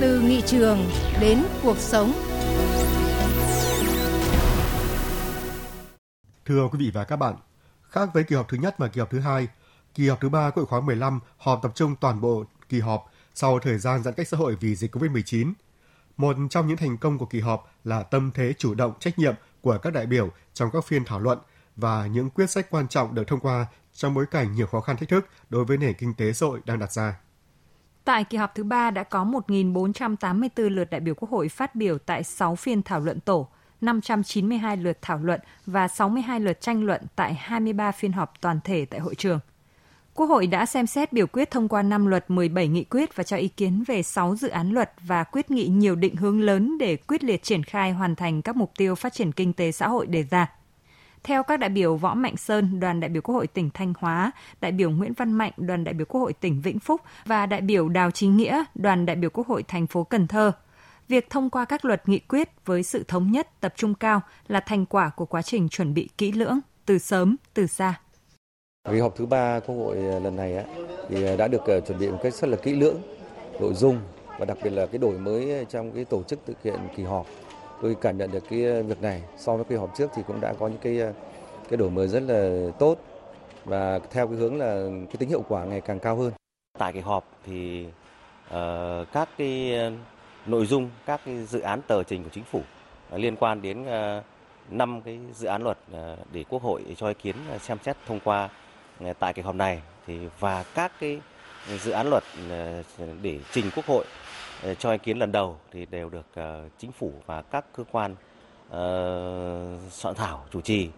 Từ 0.00 0.20
nghị 0.20 0.40
trường 0.46 0.78
đến 1.20 1.42
cuộc 1.62 1.78
sống. 1.78 2.12
Thưa 6.44 6.68
quý 6.72 6.78
vị 6.78 6.90
và 6.94 7.04
các 7.04 7.16
bạn, 7.16 7.34
khác 7.82 8.08
với 8.14 8.24
kỳ 8.24 8.36
họp 8.36 8.48
thứ 8.48 8.56
nhất 8.60 8.74
và 8.78 8.88
kỳ 8.88 9.00
họp 9.00 9.10
thứ 9.10 9.20
hai, 9.20 9.48
kỳ 9.94 10.08
họp 10.08 10.20
thứ 10.20 10.28
ba 10.28 10.50
Quốc 10.50 10.56
hội 10.56 10.66
khóa 10.66 10.80
15 10.80 11.20
họp 11.36 11.62
tập 11.62 11.72
trung 11.74 11.94
toàn 12.00 12.20
bộ 12.20 12.44
kỳ 12.68 12.80
họp 12.80 13.10
sau 13.34 13.58
thời 13.58 13.78
gian 13.78 14.02
giãn 14.02 14.14
cách 14.14 14.28
xã 14.28 14.36
hội 14.36 14.56
vì 14.60 14.74
dịch 14.74 14.94
COVID-19. 14.94 15.52
Một 16.16 16.36
trong 16.50 16.66
những 16.66 16.76
thành 16.76 16.98
công 16.98 17.18
của 17.18 17.26
kỳ 17.26 17.40
họp 17.40 17.72
là 17.84 18.02
tâm 18.02 18.30
thế 18.34 18.52
chủ 18.58 18.74
động 18.74 18.92
trách 19.00 19.18
nhiệm 19.18 19.34
của 19.60 19.78
các 19.82 19.92
đại 19.92 20.06
biểu 20.06 20.28
trong 20.54 20.70
các 20.72 20.84
phiên 20.84 21.04
thảo 21.04 21.20
luận 21.20 21.38
và 21.76 22.06
những 22.06 22.30
quyết 22.30 22.50
sách 22.50 22.70
quan 22.70 22.88
trọng 22.88 23.14
được 23.14 23.24
thông 23.26 23.40
qua 23.40 23.66
trong 23.92 24.14
bối 24.14 24.26
cảnh 24.30 24.54
nhiều 24.54 24.66
khó 24.66 24.80
khăn 24.80 24.96
thách 24.96 25.08
thức 25.08 25.28
đối 25.50 25.64
với 25.64 25.76
nền 25.76 25.94
kinh 25.94 26.14
tế 26.14 26.32
xã 26.32 26.46
hội 26.46 26.60
đang 26.64 26.78
đặt 26.78 26.92
ra. 26.92 27.20
Tại 28.04 28.24
kỳ 28.24 28.38
họp 28.38 28.54
thứ 28.54 28.64
ba 28.64 28.90
đã 28.90 29.02
có 29.02 29.24
1.484 29.24 30.68
lượt 30.68 30.90
đại 30.90 31.00
biểu 31.00 31.14
Quốc 31.14 31.30
hội 31.30 31.48
phát 31.48 31.74
biểu 31.74 31.98
tại 31.98 32.24
6 32.24 32.56
phiên 32.56 32.82
thảo 32.82 33.00
luận 33.00 33.20
tổ, 33.20 33.48
592 33.80 34.76
lượt 34.76 34.98
thảo 35.02 35.18
luận 35.18 35.40
và 35.66 35.88
62 35.88 36.40
lượt 36.40 36.60
tranh 36.60 36.84
luận 36.84 37.02
tại 37.16 37.34
23 37.34 37.92
phiên 37.92 38.12
họp 38.12 38.32
toàn 38.40 38.60
thể 38.64 38.84
tại 38.84 39.00
hội 39.00 39.14
trường. 39.14 39.40
Quốc 40.18 40.26
hội 40.26 40.46
đã 40.46 40.66
xem 40.66 40.86
xét 40.86 41.12
biểu 41.12 41.26
quyết 41.26 41.50
thông 41.50 41.68
qua 41.68 41.82
5 41.82 42.06
luật 42.06 42.30
17 42.30 42.68
nghị 42.68 42.84
quyết 42.84 43.16
và 43.16 43.24
cho 43.24 43.36
ý 43.36 43.48
kiến 43.48 43.84
về 43.86 44.02
6 44.02 44.36
dự 44.36 44.48
án 44.48 44.70
luật 44.70 44.92
và 45.00 45.24
quyết 45.24 45.50
nghị 45.50 45.66
nhiều 45.66 45.96
định 45.96 46.16
hướng 46.16 46.40
lớn 46.40 46.78
để 46.78 46.96
quyết 46.96 47.24
liệt 47.24 47.42
triển 47.42 47.62
khai 47.62 47.92
hoàn 47.92 48.16
thành 48.16 48.42
các 48.42 48.56
mục 48.56 48.72
tiêu 48.76 48.94
phát 48.94 49.12
triển 49.12 49.32
kinh 49.32 49.52
tế 49.52 49.72
xã 49.72 49.88
hội 49.88 50.06
đề 50.06 50.24
ra. 50.30 50.52
Theo 51.22 51.42
các 51.42 51.60
đại 51.60 51.70
biểu 51.70 51.96
Võ 51.96 52.14
Mạnh 52.14 52.36
Sơn, 52.36 52.80
đoàn 52.80 53.00
đại 53.00 53.08
biểu 53.08 53.22
Quốc 53.22 53.34
hội 53.34 53.46
tỉnh 53.46 53.70
Thanh 53.74 53.92
Hóa, 53.98 54.32
đại 54.60 54.72
biểu 54.72 54.90
Nguyễn 54.90 55.12
Văn 55.12 55.32
Mạnh, 55.32 55.52
đoàn 55.56 55.84
đại 55.84 55.94
biểu 55.94 56.06
Quốc 56.06 56.20
hội 56.20 56.32
tỉnh 56.32 56.60
Vĩnh 56.60 56.78
Phúc 56.78 57.00
và 57.26 57.46
đại 57.46 57.60
biểu 57.60 57.88
Đào 57.88 58.10
Chí 58.10 58.26
Nghĩa, 58.26 58.64
đoàn 58.74 59.06
đại 59.06 59.16
biểu 59.16 59.30
Quốc 59.30 59.46
hội 59.46 59.62
thành 59.62 59.86
phố 59.86 60.04
Cần 60.04 60.26
Thơ, 60.26 60.52
việc 61.08 61.30
thông 61.30 61.50
qua 61.50 61.64
các 61.64 61.84
luật 61.84 62.08
nghị 62.08 62.18
quyết 62.18 62.48
với 62.64 62.82
sự 62.82 63.04
thống 63.08 63.30
nhất 63.30 63.60
tập 63.60 63.74
trung 63.76 63.94
cao 63.94 64.20
là 64.48 64.60
thành 64.60 64.86
quả 64.86 65.10
của 65.10 65.26
quá 65.26 65.42
trình 65.42 65.68
chuẩn 65.68 65.94
bị 65.94 66.08
kỹ 66.18 66.32
lưỡng, 66.32 66.60
từ 66.86 66.98
sớm, 66.98 67.36
từ 67.54 67.66
xa. 67.66 68.00
Kỳ 68.90 69.00
họp 69.00 69.16
thứ 69.16 69.26
ba 69.26 69.60
Quốc 69.60 69.76
hội 69.76 69.96
ờ, 69.96 70.18
lần 70.18 70.36
này 70.36 70.56
á, 70.56 70.64
thì 71.08 71.24
ờ, 71.24 71.36
đã 71.36 71.48
được 71.48 71.64
ờ, 71.66 71.80
chuẩn 71.80 71.98
bị 71.98 72.08
một 72.08 72.18
cách 72.22 72.34
rất 72.34 72.48
là 72.48 72.56
kỹ 72.56 72.74
lưỡng, 72.74 72.96
nội 73.60 73.74
dung 73.74 74.00
và 74.38 74.44
đặc 74.44 74.58
biệt 74.62 74.70
là 74.70 74.86
cái 74.86 74.98
đổi 74.98 75.18
mới 75.18 75.66
trong 75.68 75.92
cái 75.92 76.04
tổ 76.04 76.22
chức 76.22 76.38
thực 76.46 76.62
hiện 76.62 76.78
kỳ 76.96 77.02
họp. 77.02 77.26
Tôi 77.82 77.96
cảm 78.00 78.18
nhận 78.18 78.30
được 78.30 78.44
cái 78.50 78.82
việc 78.82 79.02
này 79.02 79.22
so 79.36 79.56
với 79.56 79.64
kỳ 79.64 79.74
họp 79.74 79.96
trước 79.96 80.10
thì 80.14 80.22
cũng 80.26 80.40
đã 80.40 80.54
có 80.58 80.68
những 80.68 80.78
cái 80.82 81.12
cái 81.68 81.76
đổi 81.76 81.90
mới 81.90 82.08
rất 82.08 82.22
là 82.22 82.70
tốt 82.78 82.98
và 83.64 84.00
theo 84.10 84.26
cái 84.26 84.36
hướng 84.36 84.58
là 84.58 84.88
cái 85.06 85.16
tính 85.18 85.28
hiệu 85.28 85.44
quả 85.48 85.64
ngày 85.64 85.80
càng 85.80 85.98
cao 85.98 86.16
hơn. 86.16 86.32
Tại 86.78 86.92
kỳ 86.92 87.00
họp 87.00 87.24
thì 87.46 87.86
uh, 88.46 89.06
các 89.12 89.28
cái 89.38 89.74
nội 90.46 90.66
dung 90.66 90.90
các 91.06 91.20
cái 91.24 91.44
dự 91.44 91.60
án 91.60 91.80
tờ 91.82 92.02
trình 92.02 92.24
của 92.24 92.30
chính 92.32 92.44
phủ 92.44 92.58
uh, 93.14 93.20
liên 93.20 93.36
quan 93.36 93.62
đến 93.62 93.82
uh, 93.82 94.24
năm 94.70 95.00
cái 95.04 95.18
dự 95.34 95.48
án 95.48 95.62
luật 95.62 95.78
để 96.32 96.44
Quốc 96.48 96.62
hội 96.62 96.82
cho 96.96 97.08
ý 97.08 97.14
kiến 97.14 97.36
xem 97.60 97.78
xét 97.82 97.96
thông 98.06 98.20
qua 98.24 98.48
Ờ, 99.00 99.12
tại 99.18 99.32
kỳ 99.32 99.42
họp 99.42 99.54
này 99.54 99.82
thì, 100.06 100.18
và 100.40 100.64
các 100.74 100.92
cái 101.00 101.20
dự 101.78 101.90
án 101.90 102.10
luật 102.10 102.24
ờ, 102.50 102.82
để 103.22 103.38
trình 103.52 103.70
Quốc 103.76 103.86
hội 103.86 104.04
ờ, 104.62 104.74
cho 104.74 104.92
ý 104.92 104.98
kiến 104.98 105.18
lần 105.18 105.32
đầu 105.32 105.56
thì 105.72 105.86
đều 105.86 106.10
được 106.10 106.26
chính 106.78 106.92
phủ 106.92 107.12
và 107.26 107.42
các 107.42 107.64
cơ 107.76 107.84
quan 107.92 108.16
soạn 109.90 110.14
thảo 110.14 110.44
chủ 110.50 110.60
trì, 110.60 110.88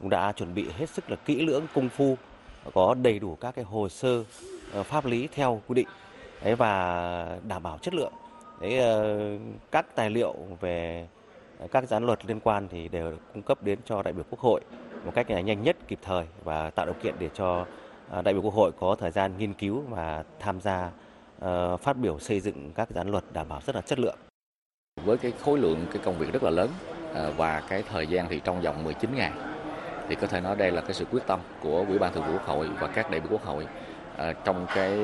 cũng 0.00 0.10
đã 0.10 0.32
chuẩn 0.32 0.54
bị 0.54 0.66
hết 0.78 0.90
sức 0.90 1.10
là 1.10 1.16
kỹ 1.16 1.40
lưỡng, 1.46 1.66
công 1.74 1.88
phu, 1.88 2.16
có 2.74 2.94
đầy 3.02 3.18
đủ 3.18 3.36
các 3.40 3.54
cái 3.54 3.64
hồ 3.64 3.88
sơ 3.88 4.24
pháp 4.84 5.06
lý 5.06 5.28
theo 5.32 5.62
quy 5.66 5.74
định. 5.74 5.88
Và 6.58 7.38
đảm 7.48 7.62
bảo 7.62 7.78
chất 7.78 7.94
lượng. 7.94 8.12
Các 9.70 9.86
tài 9.94 10.10
liệu 10.10 10.34
về 10.60 11.06
các 11.66 11.88
dự 11.88 11.96
án 11.96 12.06
luật 12.06 12.26
liên 12.26 12.40
quan 12.40 12.68
thì 12.68 12.88
đều 12.88 13.10
được 13.10 13.20
cung 13.34 13.42
cấp 13.42 13.62
đến 13.62 13.78
cho 13.84 14.02
đại 14.02 14.12
biểu 14.12 14.24
quốc 14.30 14.40
hội 14.40 14.60
một 15.04 15.12
cách 15.14 15.28
à, 15.28 15.40
nhanh 15.40 15.62
nhất, 15.62 15.76
kịp 15.88 15.98
thời 16.02 16.26
và 16.44 16.70
tạo 16.70 16.86
điều 16.86 16.94
kiện 17.02 17.14
để 17.18 17.30
cho 17.34 17.66
à, 18.10 18.22
đại 18.22 18.34
biểu 18.34 18.42
quốc 18.42 18.54
hội 18.54 18.72
có 18.80 18.96
thời 19.00 19.10
gian 19.10 19.38
nghiên 19.38 19.54
cứu 19.54 19.82
và 19.88 20.24
tham 20.38 20.60
gia 20.60 20.90
ờ, 21.40 21.76
phát 21.76 21.96
biểu 21.96 22.18
xây 22.18 22.40
dựng 22.40 22.72
các 22.74 22.90
dự 22.90 22.96
án 22.96 23.10
luật 23.10 23.24
đảm 23.32 23.48
bảo 23.48 23.60
rất 23.66 23.76
là 23.76 23.82
chất 23.82 23.98
lượng 23.98 24.16
với 25.04 25.18
cái 25.18 25.32
khối 25.44 25.58
lượng, 25.58 25.86
cái 25.92 26.02
công 26.04 26.18
việc 26.18 26.32
rất 26.32 26.42
là 26.42 26.50
lớn 26.50 26.70
à, 27.14 27.30
và 27.36 27.62
cái 27.68 27.82
thời 27.88 28.06
gian 28.06 28.26
thì 28.28 28.40
trong 28.44 28.60
vòng 28.60 28.84
19 28.84 29.14
ngày, 29.14 29.32
thì 30.08 30.14
có 30.14 30.26
thể 30.26 30.40
nói 30.40 30.56
đây 30.56 30.70
là 30.70 30.80
cái 30.80 30.94
sự 30.94 31.04
quyết 31.04 31.26
tâm 31.26 31.40
của 31.62 31.84
Ủy 31.88 31.98
ban 31.98 32.12
Thường 32.12 32.24
vụ 32.24 32.32
Quốc 32.32 32.46
hội 32.46 32.68
và 32.80 32.86
các 32.86 33.10
đại 33.10 33.20
biểu 33.20 33.28
Quốc 33.30 33.44
hội 33.44 33.66
trong 34.44 34.66
cái 34.74 34.98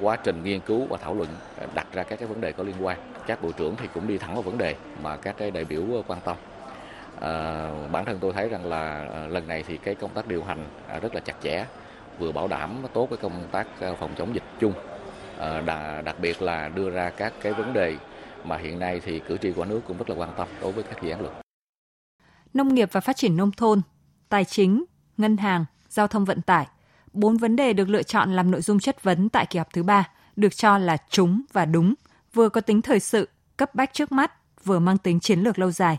quá 0.00 0.16
trình 0.16 0.42
nghiên 0.44 0.60
cứu 0.60 0.86
và 0.90 0.96
thảo 0.96 1.14
luận 1.14 1.28
đặt 1.74 1.86
ra 1.92 2.02
các 2.02 2.18
cái 2.18 2.28
vấn 2.28 2.40
đề 2.40 2.52
có 2.52 2.62
liên 2.62 2.76
quan. 2.80 2.98
Các 3.28 3.42
bộ 3.42 3.52
trưởng 3.52 3.76
thì 3.76 3.88
cũng 3.94 4.06
đi 4.06 4.18
thẳng 4.18 4.34
vào 4.34 4.42
vấn 4.42 4.58
đề 4.58 4.76
mà 5.02 5.16
các 5.16 5.36
cái 5.38 5.50
đại 5.50 5.64
biểu 5.64 5.82
ờ, 5.92 6.02
quan 6.06 6.20
tâm. 6.24 6.36
À, 7.20 7.70
bản 7.92 8.04
thân 8.04 8.18
tôi 8.20 8.32
thấy 8.32 8.48
rằng 8.48 8.66
là 8.66 9.06
ờ, 9.10 9.26
lần 9.26 9.48
này 9.48 9.64
thì 9.66 9.76
cái 9.76 9.94
công 9.94 10.10
tác 10.10 10.26
điều 10.26 10.44
hành 10.44 10.66
à, 10.88 10.98
rất 10.98 11.14
là 11.14 11.20
chặt 11.20 11.34
chẽ, 11.42 11.66
vừa 12.18 12.32
bảo 12.32 12.48
đảm 12.48 12.82
tốt 12.92 13.06
cái 13.10 13.16
công 13.22 13.48
tác 13.52 13.66
phòng 14.00 14.10
chống 14.18 14.34
dịch 14.34 14.42
chung, 14.60 14.72
à, 15.38 15.60
đặc 16.04 16.16
biệt 16.20 16.42
là 16.42 16.68
đưa 16.68 16.90
ra 16.90 17.10
các 17.10 17.32
cái 17.42 17.52
vấn 17.52 17.72
đề 17.72 17.96
mà 18.44 18.56
hiện 18.56 18.78
nay 18.78 19.00
thì 19.04 19.18
cử 19.18 19.38
tri 19.38 19.52
của 19.52 19.64
nước 19.64 19.80
cũng 19.88 19.98
rất 19.98 20.10
là 20.10 20.16
quan 20.16 20.30
tâm 20.36 20.48
đối 20.60 20.72
với 20.72 20.84
các 20.84 21.02
dự 21.02 21.10
án 21.10 21.20
luật. 21.20 21.32
Nông 22.54 22.74
nghiệp 22.74 22.88
và 22.92 23.00
phát 23.00 23.16
triển 23.16 23.36
nông 23.36 23.52
thôn 23.52 23.80
tài 24.28 24.44
chính, 24.44 24.84
ngân 25.16 25.36
hàng, 25.36 25.64
giao 25.88 26.06
thông 26.06 26.24
vận 26.24 26.42
tải. 26.42 26.66
Bốn 27.12 27.36
vấn 27.36 27.56
đề 27.56 27.72
được 27.72 27.88
lựa 27.88 28.02
chọn 28.02 28.32
làm 28.32 28.50
nội 28.50 28.60
dung 28.60 28.78
chất 28.78 29.02
vấn 29.02 29.28
tại 29.28 29.46
kỳ 29.46 29.58
họp 29.58 29.72
thứ 29.72 29.82
ba 29.82 30.08
được 30.36 30.56
cho 30.56 30.78
là 30.78 30.96
trúng 31.10 31.42
và 31.52 31.64
đúng, 31.64 31.94
vừa 32.34 32.48
có 32.48 32.60
tính 32.60 32.82
thời 32.82 33.00
sự, 33.00 33.28
cấp 33.56 33.74
bách 33.74 33.92
trước 33.92 34.12
mắt, 34.12 34.32
vừa 34.64 34.78
mang 34.78 34.98
tính 34.98 35.20
chiến 35.20 35.40
lược 35.40 35.58
lâu 35.58 35.70
dài. 35.70 35.98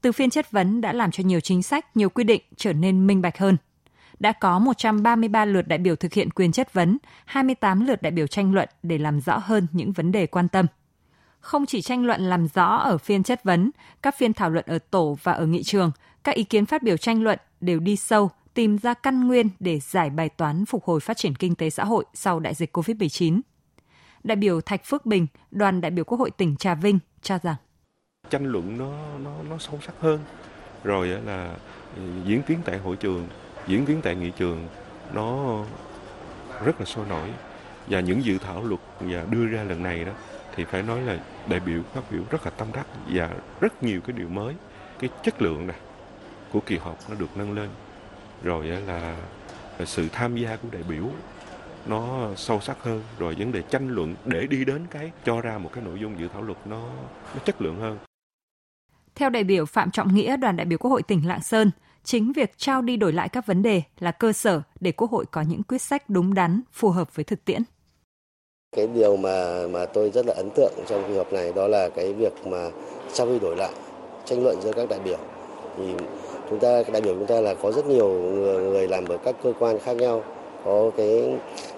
Từ 0.00 0.12
phiên 0.12 0.30
chất 0.30 0.50
vấn 0.50 0.80
đã 0.80 0.92
làm 0.92 1.10
cho 1.10 1.24
nhiều 1.24 1.40
chính 1.40 1.62
sách, 1.62 1.96
nhiều 1.96 2.08
quy 2.08 2.24
định 2.24 2.42
trở 2.56 2.72
nên 2.72 3.06
minh 3.06 3.22
bạch 3.22 3.38
hơn. 3.38 3.56
Đã 4.18 4.32
có 4.32 4.58
133 4.58 5.44
lượt 5.44 5.68
đại 5.68 5.78
biểu 5.78 5.96
thực 5.96 6.12
hiện 6.12 6.30
quyền 6.30 6.52
chất 6.52 6.72
vấn, 6.72 6.98
28 7.24 7.86
lượt 7.86 8.02
đại 8.02 8.10
biểu 8.10 8.26
tranh 8.26 8.54
luận 8.54 8.68
để 8.82 8.98
làm 8.98 9.20
rõ 9.20 9.38
hơn 9.38 9.66
những 9.72 9.92
vấn 9.92 10.12
đề 10.12 10.26
quan 10.26 10.48
tâm. 10.48 10.66
Không 11.40 11.66
chỉ 11.66 11.82
tranh 11.82 12.04
luận 12.04 12.20
làm 12.20 12.48
rõ 12.54 12.66
ở 12.66 12.98
phiên 12.98 13.22
chất 13.22 13.44
vấn, 13.44 13.70
các 14.02 14.14
phiên 14.18 14.32
thảo 14.32 14.50
luận 14.50 14.64
ở 14.68 14.78
tổ 14.78 15.18
và 15.22 15.32
ở 15.32 15.46
nghị 15.46 15.62
trường, 15.62 15.90
các 16.24 16.34
ý 16.34 16.44
kiến 16.44 16.66
phát 16.66 16.82
biểu 16.82 16.96
tranh 16.96 17.22
luận 17.22 17.38
đều 17.60 17.80
đi 17.80 17.96
sâu, 17.96 18.30
tìm 18.54 18.78
ra 18.78 18.94
căn 18.94 19.26
nguyên 19.26 19.48
để 19.60 19.80
giải 19.80 20.10
bài 20.10 20.28
toán 20.28 20.64
phục 20.64 20.84
hồi 20.84 21.00
phát 21.00 21.16
triển 21.16 21.34
kinh 21.34 21.54
tế 21.54 21.70
xã 21.70 21.84
hội 21.84 22.04
sau 22.14 22.40
đại 22.40 22.54
dịch 22.54 22.76
COVID-19. 22.76 23.40
Đại 24.24 24.36
biểu 24.36 24.60
Thạch 24.60 24.84
Phước 24.84 25.06
Bình, 25.06 25.26
đoàn 25.50 25.80
đại 25.80 25.90
biểu 25.90 26.04
Quốc 26.04 26.18
hội 26.18 26.30
tỉnh 26.30 26.56
Trà 26.56 26.74
Vinh 26.74 26.98
cho 27.22 27.38
rằng. 27.42 27.56
Tranh 28.30 28.46
luận 28.46 28.78
nó 28.78 28.92
nó 29.18 29.42
nó 29.50 29.58
sâu 29.58 29.78
sắc 29.86 29.94
hơn, 30.00 30.20
rồi 30.84 31.08
là 31.08 31.56
ừ, 31.96 32.02
diễn 32.24 32.42
tiến 32.42 32.58
tại 32.64 32.78
hội 32.78 32.96
trường, 32.96 33.28
diễn 33.66 33.86
tiến 33.86 34.00
tại 34.02 34.14
nghị 34.14 34.30
trường 34.30 34.68
nó 35.12 35.58
rất 36.64 36.80
là 36.80 36.86
sôi 36.86 37.06
nổi. 37.08 37.28
Và 37.86 38.00
những 38.00 38.24
dự 38.24 38.38
thảo 38.38 38.64
luật 38.64 38.80
và 39.00 39.24
đưa 39.30 39.46
ra 39.46 39.62
lần 39.64 39.82
này 39.82 40.04
đó 40.04 40.12
thì 40.54 40.64
phải 40.64 40.82
nói 40.82 41.00
là 41.00 41.18
đại 41.48 41.60
biểu 41.60 41.82
phát 41.82 42.10
biểu 42.10 42.22
rất 42.30 42.44
là 42.44 42.50
tâm 42.50 42.68
đắc 42.72 42.86
và 43.12 43.30
rất 43.60 43.82
nhiều 43.82 44.00
cái 44.00 44.16
điều 44.16 44.28
mới. 44.28 44.54
Cái 44.98 45.10
chất 45.22 45.42
lượng 45.42 45.66
này 45.66 45.76
của 46.52 46.60
kỳ 46.60 46.76
họp 46.76 47.10
nó 47.10 47.16
được 47.18 47.36
nâng 47.36 47.52
lên. 47.52 47.68
Rồi 48.42 48.66
là 48.66 49.16
sự 49.84 50.08
tham 50.12 50.36
gia 50.36 50.56
của 50.56 50.68
đại 50.72 50.82
biểu 50.82 51.04
nó 51.86 52.28
sâu 52.36 52.60
sắc 52.60 52.82
hơn 52.82 53.02
rồi 53.18 53.34
vấn 53.38 53.52
đề 53.52 53.62
tranh 53.62 53.88
luận 53.88 54.14
để 54.24 54.46
đi 54.46 54.64
đến 54.64 54.86
cái 54.90 55.10
cho 55.24 55.40
ra 55.40 55.58
một 55.58 55.70
cái 55.72 55.84
nội 55.84 55.98
dung 56.00 56.18
dự 56.18 56.28
thảo 56.32 56.42
luật 56.42 56.58
nó 56.64 56.80
nó 57.34 57.40
chất 57.44 57.62
lượng 57.62 57.76
hơn. 57.80 57.98
Theo 59.14 59.30
đại 59.30 59.44
biểu 59.44 59.66
Phạm 59.66 59.90
Trọng 59.90 60.14
Nghĩa, 60.14 60.36
đoàn 60.36 60.56
đại 60.56 60.64
biểu 60.64 60.78
Quốc 60.78 60.90
hội 60.90 61.02
tỉnh 61.02 61.28
Lạng 61.28 61.42
Sơn, 61.42 61.70
chính 62.04 62.32
việc 62.32 62.58
trao 62.58 62.82
đi 62.82 62.96
đổi 62.96 63.12
lại 63.12 63.28
các 63.28 63.46
vấn 63.46 63.62
đề 63.62 63.82
là 63.98 64.10
cơ 64.10 64.32
sở 64.32 64.62
để 64.80 64.92
Quốc 64.92 65.10
hội 65.10 65.24
có 65.30 65.42
những 65.42 65.62
quyết 65.62 65.82
sách 65.82 66.10
đúng 66.10 66.34
đắn, 66.34 66.60
phù 66.72 66.90
hợp 66.90 67.16
với 67.16 67.24
thực 67.24 67.44
tiễn. 67.44 67.62
Cái 68.76 68.86
điều 68.86 69.16
mà 69.16 69.66
mà 69.70 69.86
tôi 69.86 70.10
rất 70.10 70.26
là 70.26 70.34
ấn 70.36 70.50
tượng 70.56 70.72
trong 70.86 71.04
kỳ 71.08 71.16
họp 71.16 71.32
này 71.32 71.52
đó 71.52 71.68
là 71.68 71.88
cái 71.88 72.12
việc 72.12 72.46
mà 72.46 72.70
trao 73.12 73.26
đi 73.26 73.38
đổi 73.38 73.56
lại 73.56 73.72
tranh 74.24 74.42
luận 74.42 74.60
giữa 74.62 74.72
các 74.72 74.88
đại 74.88 75.00
biểu. 75.04 75.18
Thì 75.76 75.94
chúng 76.50 76.60
ta 76.60 76.82
đại 76.92 77.02
biểu 77.02 77.14
chúng 77.14 77.26
ta 77.26 77.40
là 77.40 77.54
có 77.54 77.72
rất 77.72 77.86
nhiều 77.86 78.08
người, 78.08 78.62
người 78.62 78.88
làm 78.88 79.04
ở 79.04 79.18
các 79.24 79.34
cơ 79.42 79.52
quan 79.58 79.78
khác 79.78 79.96
nhau 79.96 80.24
có 80.64 80.90
cái 80.96 81.34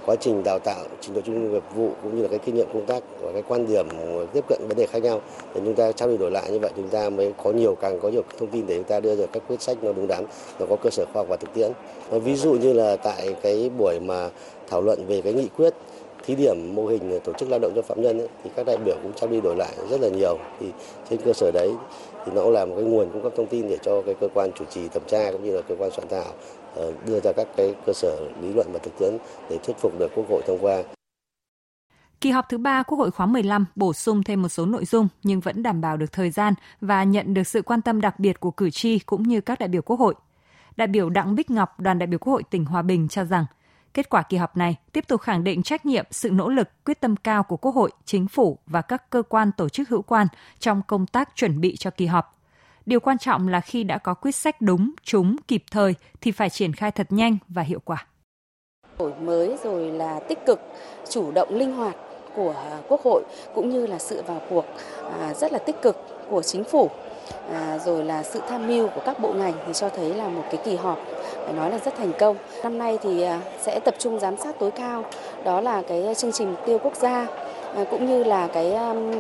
quá 0.07 0.17
trình 0.17 0.43
đào 0.45 0.59
tạo, 0.59 0.85
trình 1.01 1.15
độ 1.15 1.21
chuyên 1.21 1.43
môn 1.43 1.53
nghiệp 1.53 1.63
vụ 1.75 1.91
cũng 2.03 2.17
như 2.17 2.23
là 2.23 2.29
cái 2.29 2.39
kinh 2.39 2.55
nghiệm 2.55 2.67
công 2.73 2.87
tác 2.87 3.03
và 3.21 3.33
cái 3.33 3.43
quan 3.49 3.67
điểm 3.67 3.89
tiếp 4.33 4.45
cận 4.49 4.59
vấn 4.69 4.77
đề 4.77 4.87
khác 4.87 5.03
nhau 5.03 5.21
để 5.55 5.61
chúng 5.65 5.75
ta 5.75 5.93
trao 5.93 6.09
đổi 6.09 6.19
đổi 6.19 6.31
lại 6.31 6.51
như 6.51 6.59
vậy 6.59 6.71
chúng 6.77 6.89
ta 6.89 7.11
mới 7.11 7.33
có 7.45 7.51
nhiều, 7.51 7.75
càng 7.75 8.01
có 8.01 8.09
nhiều 8.09 8.23
thông 8.39 8.49
tin 8.49 8.67
để 8.67 8.75
chúng 8.77 8.85
ta 8.85 9.01
đưa 9.01 9.17
ra 9.17 9.27
các 9.33 9.43
quyết 9.49 9.63
sách 9.63 9.77
nó 9.83 9.93
đúng 9.93 10.07
đắn, 10.07 10.25
nó 10.59 10.67
có 10.67 10.77
cơ 10.77 10.91
sở 10.91 11.05
khoa 11.13 11.21
học 11.21 11.27
và 11.29 11.37
thực 11.37 11.55
tiễn. 11.55 11.73
Ví 12.11 12.35
dụ 12.35 12.53
như 12.53 12.73
là 12.73 12.97
tại 12.97 13.35
cái 13.43 13.71
buổi 13.79 14.01
mà 14.01 14.31
thảo 14.71 14.83
luận 14.83 15.07
về 15.07 15.21
cái 15.21 15.33
nghị 15.33 15.49
quyết 15.57 15.75
thí 16.23 16.35
điểm 16.35 16.75
mô 16.75 16.87
hình 16.87 17.21
tổ 17.25 17.33
chức 17.33 17.49
lao 17.51 17.59
động 17.59 17.73
cho 17.75 17.83
phạm 17.83 18.03
nhân 18.03 18.19
ấy, 18.19 18.29
thì 18.45 18.51
các 18.57 18.67
đại 18.67 18.77
biểu 18.85 18.97
cũng 19.03 19.13
trao 19.17 19.31
đi 19.31 19.41
đổi 19.41 19.57
lại 19.57 19.73
rất 19.91 20.01
là 20.01 20.09
nhiều 20.09 20.39
thì 20.61 20.67
trên 21.11 21.21
cơ 21.25 21.33
sở 21.33 21.51
đấy 21.55 21.71
thì 22.27 22.33
nó 22.35 22.43
cũng 22.43 22.53
là 22.53 22.65
một 22.65 22.75
cái 22.77 22.85
nguồn 22.85 23.11
cung 23.13 23.23
cấp 23.23 23.33
thông 23.37 23.47
tin 23.47 23.69
để 23.69 23.79
cho 23.83 24.03
cái 24.07 24.15
cơ 24.21 24.29
quan 24.35 24.51
chủ 24.59 24.65
trì 24.65 24.89
thẩm 24.89 25.03
tra 25.07 25.33
cũng 25.33 25.45
như 25.45 25.57
là 25.57 25.63
cơ 25.69 25.75
quan 25.79 25.91
soạn 25.91 26.09
thảo 26.11 26.33
ờ, 26.75 26.93
đưa 27.07 27.21
ra 27.21 27.33
các 27.37 27.47
cái 27.57 27.75
cơ 27.87 27.93
sở 27.93 28.17
lý 28.43 28.53
luận 28.53 28.67
và 28.73 28.79
thực 28.79 28.99
tiễn 28.99 29.17
để 29.51 29.59
thuyết 29.65 29.77
phục 29.79 29.99
được 29.99 30.09
Quốc 30.15 30.29
hội 30.29 30.43
thông 30.47 30.59
qua. 30.61 30.83
Kỳ 32.21 32.31
họp 32.31 32.49
thứ 32.49 32.59
ba 32.59 32.83
Quốc 32.83 32.99
hội 32.99 33.11
khóa 33.11 33.27
15 33.27 33.67
bổ 33.75 33.93
sung 33.93 34.23
thêm 34.23 34.43
một 34.43 34.49
số 34.49 34.67
nội 34.67 34.85
dung 34.85 35.09
nhưng 35.23 35.41
vẫn 35.41 35.63
đảm 35.63 35.81
bảo 35.81 35.97
được 35.97 36.13
thời 36.13 36.31
gian 36.31 36.55
và 36.81 37.05
nhận 37.05 37.35
được 37.35 37.47
sự 37.47 37.63
quan 37.63 37.83
tâm 37.83 38.01
đặc 38.01 38.19
biệt 38.19 38.41
của 38.41 38.51
cử 38.51 38.71
tri 38.71 38.99
cũng 38.99 39.23
như 39.23 39.41
các 39.41 39.59
đại 39.59 39.69
biểu 39.69 39.83
Quốc 39.83 39.97
hội. 40.01 40.15
đại 40.77 40.89
biểu 40.89 41.11
Đặng 41.11 41.35
Bích 41.35 41.51
Ngọc, 41.51 41.81
đoàn 41.81 41.99
đại 41.99 42.07
biểu 42.07 42.19
Quốc 42.19 42.33
hội 42.33 42.43
tỉnh 42.51 42.65
Hòa 42.65 42.83
Bình 42.83 43.09
cho 43.09 43.25
rằng, 43.25 43.45
kết 43.95 44.11
quả 44.11 44.23
kỳ 44.23 44.37
họp 44.37 44.57
này 44.57 44.77
tiếp 44.93 45.05
tục 45.09 45.21
khẳng 45.21 45.45
định 45.45 45.63
trách 45.63 45.87
nhiệm, 45.87 46.05
sự 46.11 46.31
nỗ 46.31 46.49
lực, 46.49 46.69
quyết 46.85 47.01
tâm 47.01 47.17
cao 47.17 47.43
của 47.43 47.57
Quốc 47.57 47.75
hội, 47.75 47.91
Chính 48.05 48.29
phủ 48.29 48.59
và 48.67 48.83
các 48.83 49.11
cơ 49.11 49.23
quan 49.23 49.51
tổ 49.57 49.69
chức 49.69 49.89
hữu 49.89 50.03
quan 50.03 50.27
trong 50.59 50.83
công 50.87 51.07
tác 51.07 51.29
chuẩn 51.35 51.61
bị 51.61 51.77
cho 51.77 51.91
kỳ 51.91 52.07
họp. 52.07 52.39
Điều 52.87 53.01
quan 53.01 53.19
trọng 53.19 53.49
là 53.49 53.61
khi 53.61 53.85
đã 53.85 53.99
có 53.99 54.15
quyết 54.15 54.35
sách 54.35 54.61
đúng, 54.61 54.93
trúng, 55.03 55.37
kịp 55.49 55.65
thời 55.71 55.95
thì 56.21 56.31
phải 56.31 56.51
triển 56.51 56.73
khai 56.73 56.91
thật 56.91 57.07
nhanh 57.11 57.39
và 57.49 57.63
hiệu 57.63 57.81
quả. 57.85 58.07
Đổi 58.99 59.15
mới 59.15 59.57
rồi 59.65 59.91
là 59.91 60.21
tích 60.29 60.39
cực, 60.47 60.61
chủ 61.11 61.33
động 61.33 61.55
linh 61.55 61.73
hoạt 61.73 61.97
của 62.37 62.55
à, 62.71 62.79
Quốc 62.89 63.03
hội 63.05 63.23
cũng 63.55 63.71
như 63.71 63.87
là 63.87 63.99
sự 63.99 64.23
vào 64.27 64.41
cuộc 64.51 64.65
à, 65.21 65.35
rất 65.35 65.53
là 65.53 65.59
tích 65.59 65.83
cực 65.83 65.97
của 66.31 66.43
chính 66.43 66.65
phủ 66.65 66.91
à, 67.53 67.79
rồi 67.85 68.05
là 68.05 68.23
sự 68.23 68.41
tham 68.49 68.69
mưu 68.69 68.89
của 68.89 69.01
các 69.05 69.19
bộ 69.19 69.33
ngành 69.33 69.55
thì 69.67 69.73
cho 69.73 69.89
thấy 69.89 70.15
là 70.15 70.29
một 70.29 70.43
cái 70.51 70.61
kỳ 70.65 70.77
họp 70.77 70.99
phải 71.45 71.53
nói 71.53 71.71
là 71.71 71.79
rất 71.79 71.97
thành 71.97 72.13
công. 72.19 72.37
Năm 72.63 72.79
nay 72.79 72.99
thì 73.03 73.23
à, 73.23 73.41
sẽ 73.61 73.81
tập 73.85 73.95
trung 73.99 74.21
giám 74.21 74.37
sát 74.37 74.59
tối 74.59 74.71
cao, 74.71 75.05
đó 75.45 75.61
là 75.61 75.83
cái 75.83 76.15
chương 76.17 76.33
trình 76.33 76.51
mục 76.51 76.61
tiêu 76.67 76.79
quốc 76.83 76.97
gia 76.97 77.27
Ờ, 77.75 77.85
cũng 77.91 78.07
như 78.07 78.25
là 78.25 78.49
cái 78.53 78.73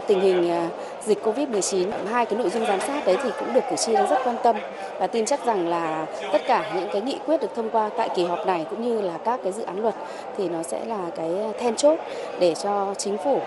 tình 0.06 0.20
hình 0.20 0.50
ờ, 0.50 0.66
dịch 1.04 1.18
Covid-19. 1.24 1.88
Hai 2.10 2.26
cái 2.26 2.38
nội 2.38 2.50
dung 2.50 2.66
giám 2.66 2.80
sát 2.80 3.06
đấy 3.06 3.16
thì 3.22 3.30
cũng 3.38 3.52
được 3.54 3.60
cử 3.70 3.76
tri 3.76 3.92
rất 3.92 4.18
quan 4.24 4.36
tâm 4.42 4.56
và 4.98 5.06
tin 5.06 5.24
chắc 5.24 5.46
rằng 5.46 5.68
là 5.68 6.06
tất 6.32 6.42
cả 6.46 6.72
những 6.76 6.88
cái 6.92 7.02
nghị 7.02 7.18
quyết 7.26 7.40
được 7.40 7.54
thông 7.54 7.70
qua 7.70 7.90
tại 7.96 8.08
kỳ 8.16 8.24
họp 8.24 8.46
này 8.46 8.66
cũng 8.70 8.82
như 8.82 9.00
là 9.00 9.18
các 9.24 9.40
cái 9.42 9.52
dự 9.52 9.62
án 9.62 9.82
luật 9.82 9.94
thì 10.36 10.48
nó 10.48 10.62
sẽ 10.62 10.84
là 10.84 11.10
cái 11.16 11.28
ờ, 11.28 11.52
then 11.58 11.76
chốt 11.76 11.98
để 12.40 12.54
cho 12.54 12.94
chính 12.98 13.18
phủ 13.18 13.40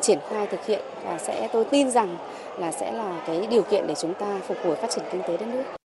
triển 0.00 0.18
khai 0.30 0.46
thực 0.46 0.66
hiện 0.66 0.80
và 1.04 1.18
sẽ 1.18 1.48
tôi 1.52 1.64
tin 1.64 1.90
rằng 1.90 2.16
là 2.58 2.72
sẽ 2.72 2.92
là 2.92 3.20
cái 3.26 3.46
điều 3.50 3.62
kiện 3.62 3.86
để 3.86 3.94
chúng 3.94 4.14
ta 4.14 4.26
phục 4.46 4.56
hồi 4.64 4.76
phát 4.76 4.90
triển 4.90 5.04
kinh 5.12 5.22
tế 5.22 5.36
đất 5.36 5.46
nước. 5.52 5.81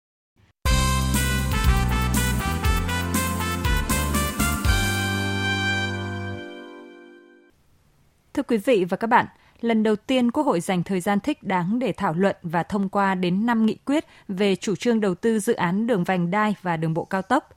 Thưa 8.35 8.43
quý 8.43 8.57
vị 8.57 8.85
và 8.85 8.97
các 8.97 9.07
bạn, 9.07 9.26
lần 9.61 9.83
đầu 9.83 9.97
tiên 9.97 10.31
Quốc 10.31 10.47
hội 10.47 10.61
dành 10.61 10.83
thời 10.83 11.00
gian 11.00 11.21
thích 11.21 11.43
đáng 11.43 11.79
để 11.79 11.93
thảo 11.93 12.14
luận 12.14 12.37
và 12.43 12.62
thông 12.62 12.88
qua 12.88 13.14
đến 13.14 13.47
5 13.47 13.67
nghị 13.67 13.75
quyết 13.75 14.05
về 14.29 14.57
chủ 14.57 14.76
trương 14.76 15.00
đầu 15.00 15.14
tư 15.14 15.38
dự 15.38 15.53
án 15.53 15.87
đường 15.87 16.05
vành 16.05 16.31
đai 16.31 16.55
và 16.62 16.76
đường 16.76 16.95
bộ 16.95 17.05
cao 17.05 17.23
tốc. 17.23 17.49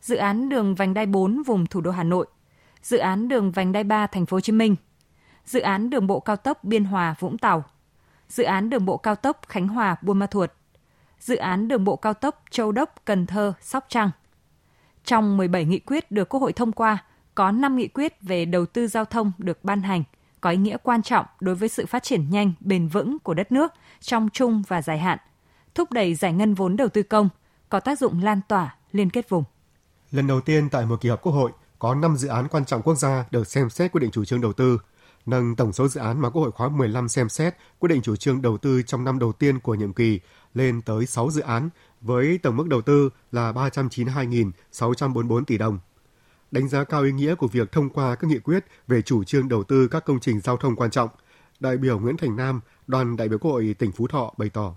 Dự 0.00 0.16
án 0.16 0.48
đường 0.48 0.74
vành 0.74 0.94
đai 0.94 1.06
4 1.06 1.42
vùng 1.42 1.66
thủ 1.66 1.80
đô 1.80 1.90
Hà 1.90 2.02
Nội, 2.02 2.26
dự 2.82 2.98
án 2.98 3.28
đường 3.28 3.50
vành 3.50 3.72
đai 3.72 3.84
3 3.84 4.06
thành 4.06 4.26
phố 4.26 4.34
Hồ 4.34 4.40
Chí 4.40 4.52
Minh, 4.52 4.76
dự 5.44 5.60
án 5.60 5.90
đường 5.90 6.06
bộ 6.06 6.20
cao 6.20 6.36
tốc 6.36 6.64
Biên 6.64 6.84
Hòa 6.84 7.14
Vũng 7.18 7.38
Tàu, 7.38 7.64
dự 8.28 8.44
án 8.44 8.70
đường 8.70 8.84
bộ 8.84 8.96
cao 8.96 9.14
tốc 9.14 9.40
Khánh 9.48 9.68
Hòa 9.68 9.96
Buôn 10.02 10.18
Ma 10.18 10.26
Thuột, 10.26 10.50
dự 11.20 11.36
án 11.36 11.68
đường 11.68 11.84
bộ 11.84 11.96
cao 11.96 12.14
tốc 12.14 12.42
Châu 12.50 12.72
Đốc 12.72 12.94
Cần 13.04 13.26
Thơ 13.26 13.52
Sóc 13.60 13.86
Trăng. 13.88 14.10
Trong 15.04 15.36
17 15.36 15.64
nghị 15.64 15.78
quyết 15.78 16.10
được 16.10 16.28
Quốc 16.28 16.40
hội 16.40 16.52
thông 16.52 16.72
qua, 16.72 17.04
có 17.38 17.50
5 17.50 17.76
nghị 17.76 17.88
quyết 17.88 18.22
về 18.22 18.44
đầu 18.44 18.66
tư 18.66 18.86
giao 18.86 19.04
thông 19.04 19.32
được 19.38 19.64
ban 19.64 19.82
hành, 19.82 20.02
có 20.40 20.50
ý 20.50 20.56
nghĩa 20.56 20.76
quan 20.82 21.02
trọng 21.02 21.26
đối 21.40 21.54
với 21.54 21.68
sự 21.68 21.86
phát 21.86 22.02
triển 22.02 22.30
nhanh, 22.30 22.52
bền 22.60 22.88
vững 22.88 23.18
của 23.18 23.34
đất 23.34 23.52
nước 23.52 23.72
trong 24.00 24.28
trung 24.32 24.62
và 24.68 24.82
dài 24.82 24.98
hạn, 24.98 25.18
thúc 25.74 25.92
đẩy 25.92 26.14
giải 26.14 26.32
ngân 26.32 26.54
vốn 26.54 26.76
đầu 26.76 26.88
tư 26.88 27.02
công, 27.02 27.28
có 27.68 27.80
tác 27.80 27.98
dụng 27.98 28.22
lan 28.22 28.40
tỏa, 28.48 28.76
liên 28.92 29.10
kết 29.10 29.28
vùng. 29.28 29.44
Lần 30.10 30.26
đầu 30.26 30.40
tiên 30.40 30.68
tại 30.70 30.86
một 30.86 31.00
kỳ 31.00 31.08
họp 31.08 31.22
Quốc 31.22 31.32
hội, 31.32 31.50
có 31.78 31.94
5 31.94 32.16
dự 32.16 32.28
án 32.28 32.48
quan 32.48 32.64
trọng 32.64 32.82
quốc 32.82 32.94
gia 32.94 33.24
được 33.30 33.46
xem 33.46 33.70
xét 33.70 33.92
quyết 33.92 34.00
định 34.00 34.10
chủ 34.10 34.24
trương 34.24 34.40
đầu 34.40 34.52
tư, 34.52 34.78
nâng 35.26 35.56
tổng 35.56 35.72
số 35.72 35.88
dự 35.88 36.00
án 36.00 36.20
mà 36.20 36.30
Quốc 36.30 36.42
hội 36.42 36.52
khóa 36.52 36.68
15 36.68 37.08
xem 37.08 37.28
xét 37.28 37.54
quyết 37.78 37.88
định 37.88 38.02
chủ 38.02 38.16
trương 38.16 38.42
đầu 38.42 38.58
tư 38.58 38.82
trong 38.82 39.04
năm 39.04 39.18
đầu 39.18 39.32
tiên 39.32 39.60
của 39.60 39.74
nhiệm 39.74 39.92
kỳ 39.92 40.20
lên 40.54 40.82
tới 40.82 41.06
6 41.06 41.30
dự 41.30 41.40
án 41.42 41.68
với 42.00 42.38
tổng 42.42 42.56
mức 42.56 42.68
đầu 42.68 42.82
tư 42.82 43.10
là 43.32 43.52
392.644 43.52 45.44
tỷ 45.44 45.58
đồng. 45.58 45.78
Đánh 46.50 46.68
giá 46.68 46.84
cao 46.84 47.02
ý 47.02 47.12
nghĩa 47.12 47.34
của 47.34 47.46
việc 47.46 47.72
thông 47.72 47.90
qua 47.90 48.14
các 48.14 48.30
nghị 48.30 48.38
quyết 48.38 48.64
về 48.86 49.02
chủ 49.02 49.24
trương 49.24 49.48
đầu 49.48 49.64
tư 49.64 49.88
các 49.90 50.04
công 50.04 50.20
trình 50.20 50.40
giao 50.40 50.56
thông 50.56 50.76
quan 50.76 50.90
trọng, 50.90 51.08
đại 51.60 51.76
biểu 51.76 51.98
Nguyễn 51.98 52.16
Thành 52.16 52.36
Nam, 52.36 52.60
đoàn 52.86 53.16
đại 53.16 53.28
biểu 53.28 53.38
Quốc 53.38 53.50
hội 53.50 53.74
tỉnh 53.78 53.92
Phú 53.92 54.06
Thọ 54.06 54.34
bày 54.36 54.50
tỏ. 54.52 54.74